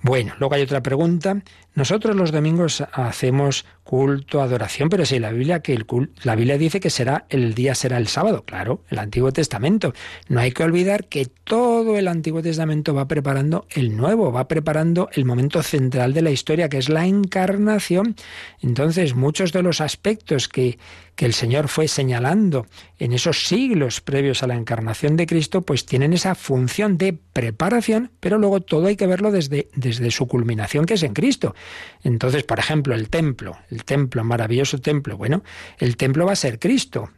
[0.00, 1.42] Bueno, luego hay otra pregunta.
[1.74, 5.82] Nosotros los domingos hacemos culto, adoración, pero si la Biblia que
[6.22, 9.94] la Biblia dice que será el día será el sábado, claro, el Antiguo Testamento.
[10.28, 15.08] No hay que olvidar que todo el Antiguo Testamento va preparando el nuevo, va preparando
[15.14, 18.14] el momento central de la historia, que es la encarnación.
[18.60, 20.78] Entonces, muchos de los aspectos que,
[21.14, 22.66] que el Señor fue señalando
[22.98, 28.10] en esos siglos previos a la encarnación de Cristo, pues tienen esa función de preparación,
[28.20, 31.54] pero luego todo hay que verlo desde, desde su culminación, que es en Cristo.
[32.02, 35.16] Entonces, por ejemplo, el templo, el templo, maravilloso templo.
[35.16, 35.42] Bueno,
[35.78, 37.10] el templo va a ser Cristo.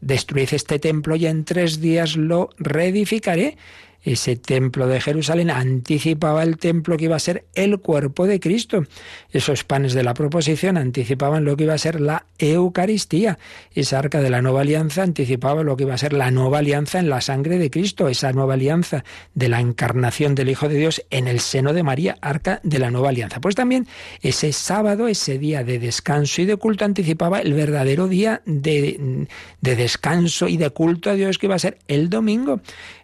[0.00, 3.56] Destruid este templo y en tres días lo reedificaré.
[4.02, 8.84] Ese templo de Jerusalén anticipaba el templo que iba a ser el cuerpo de Cristo.
[9.30, 13.38] Esos panes de la proposición anticipaban lo que iba a ser la Eucaristía.
[13.74, 16.98] Esa arca de la nueva alianza anticipaba lo que iba a ser la nueva alianza
[16.98, 21.04] en la sangre de Cristo, esa nueva alianza de la encarnación del Hijo de Dios
[21.10, 23.40] en el seno de María, arca de la nueva alianza.
[23.40, 23.86] Pues también
[24.20, 29.28] ese sábado, ese día de descanso y de culto anticipaba el verdadero día de,
[29.60, 32.60] de descanso y de culto a Dios que iba a ser el domingo.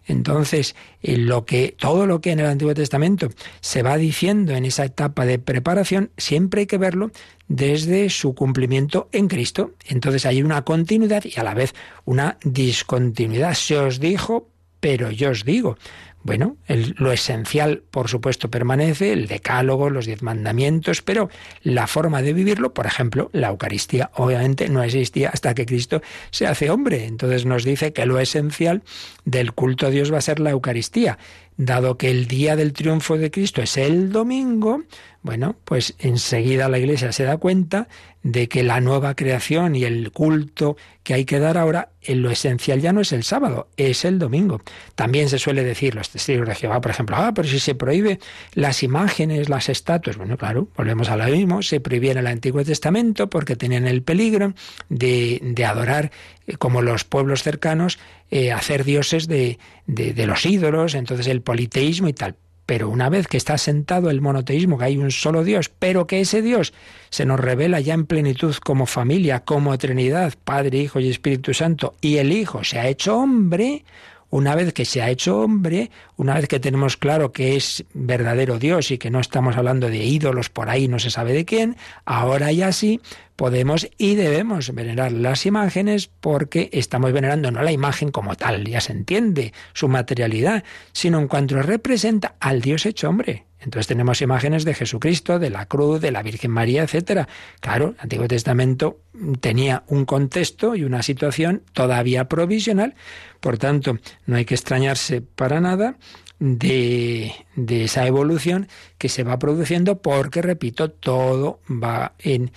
[0.09, 3.29] Entonces, eh, lo que, todo lo que en el Antiguo Testamento
[3.61, 7.11] se va diciendo en esa etapa de preparación, siempre hay que verlo
[7.47, 9.73] desde su cumplimiento en Cristo.
[9.85, 13.53] Entonces hay una continuidad y a la vez una discontinuidad.
[13.53, 14.49] Se os dijo,
[14.79, 15.77] pero yo os digo.
[16.21, 21.29] Bueno, lo esencial, por supuesto, permanece, el decálogo, los diez mandamientos, pero
[21.63, 26.01] la forma de vivirlo, por ejemplo, la Eucaristía, obviamente no existía hasta que Cristo
[26.31, 27.05] se hace hombre.
[27.05, 28.83] Entonces nos dice que lo esencial
[29.23, 31.17] del culto a Dios va a ser la Eucaristía.
[31.61, 34.81] Dado que el día del triunfo de Cristo es el domingo,
[35.21, 37.89] bueno, pues enseguida la Iglesia se da cuenta
[38.23, 42.31] de que la nueva creación y el culto que hay que dar ahora, en lo
[42.31, 44.61] esencial ya no es el sábado, es el domingo.
[44.95, 48.19] También se suele decir, los testigos de Jehová, por ejemplo, ah, pero si se prohíbe
[48.53, 52.63] las imágenes, las estatuas, bueno, claro, volvemos a lo mismo, se prohibía en el Antiguo
[52.63, 54.53] Testamento porque tenían el peligro
[54.87, 56.11] de, de adorar
[56.47, 57.99] eh, como los pueblos cercanos,
[58.31, 62.35] eh, hacer dioses de, de, de los ídolos, entonces el politeísmo y tal.
[62.65, 66.19] Pero una vez que está sentado el monoteísmo, que hay un solo Dios, pero que
[66.19, 66.71] ese Dios
[67.09, 71.95] se nos revela ya en plenitud como familia, como Trinidad, Padre, Hijo y Espíritu Santo,
[71.99, 73.83] y el Hijo se ha hecho hombre,
[74.29, 78.59] una vez que se ha hecho hombre, una vez que tenemos claro que es verdadero
[78.59, 81.75] Dios y que no estamos hablando de ídolos por ahí, no se sabe de quién,
[82.05, 83.01] ahora ya sí
[83.39, 88.81] podemos y debemos venerar las imágenes porque estamos venerando no la imagen como tal, ya
[88.81, 93.45] se entiende su materialidad, sino en cuanto representa al Dios hecho hombre.
[93.61, 97.29] Entonces tenemos imágenes de Jesucristo, de la cruz, de la Virgen María, etcétera.
[97.61, 98.99] Claro, el Antiguo Testamento
[99.39, 102.95] tenía un contexto y una situación todavía provisional,
[103.39, 105.95] por tanto, no hay que extrañarse para nada
[106.39, 107.33] de,
[107.67, 108.67] esa evolución
[108.97, 112.49] que se va produciendo porque, repito, todo va eh,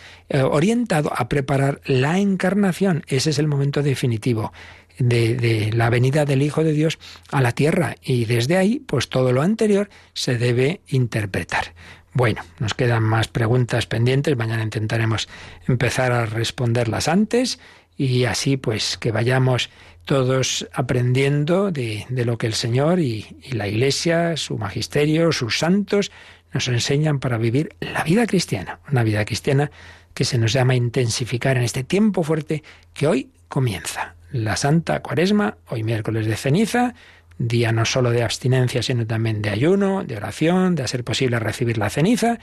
[0.43, 3.05] orientado a preparar la encarnación.
[3.09, 4.53] Ese es el momento definitivo.
[4.99, 6.99] De, de, la venida del Hijo de Dios
[7.31, 11.73] a la tierra y desde ahí pues todo lo anterior se debe interpretar.
[12.13, 15.29] Bueno, nos quedan más preguntas pendientes, mañana intentaremos
[15.67, 17.59] empezar a responderlas antes
[17.97, 19.71] y así pues que vayamos
[20.05, 26.11] todos aprendiendo de, lo que el Señor y, y la Iglesia, su magisterio, sus santos,
[26.53, 29.71] nos enseñan para vivir la vida cristiana, una vida cristiana
[30.15, 32.63] que se nos llama intensificar en este tiempo fuerte
[32.95, 34.15] que hoy comienza.
[34.31, 36.95] La Santa Cuaresma, hoy miércoles de ceniza,
[37.39, 41.79] día no solo de abstinencia, sino también de ayuno, de oración, de hacer posible recibir
[41.79, 42.39] la ceniza.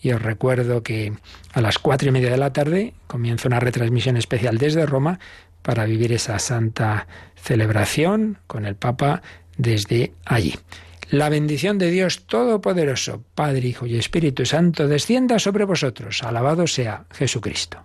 [0.00, 1.12] Y os recuerdo que
[1.52, 5.18] a las cuatro y media de la tarde comienza una retransmisión especial desde Roma
[5.68, 7.06] para vivir esa santa
[7.36, 9.20] celebración con el Papa
[9.58, 10.54] desde allí.
[11.10, 16.22] La bendición de Dios Todopoderoso, Padre, Hijo y Espíritu Santo, descienda sobre vosotros.
[16.22, 17.84] Alabado sea Jesucristo.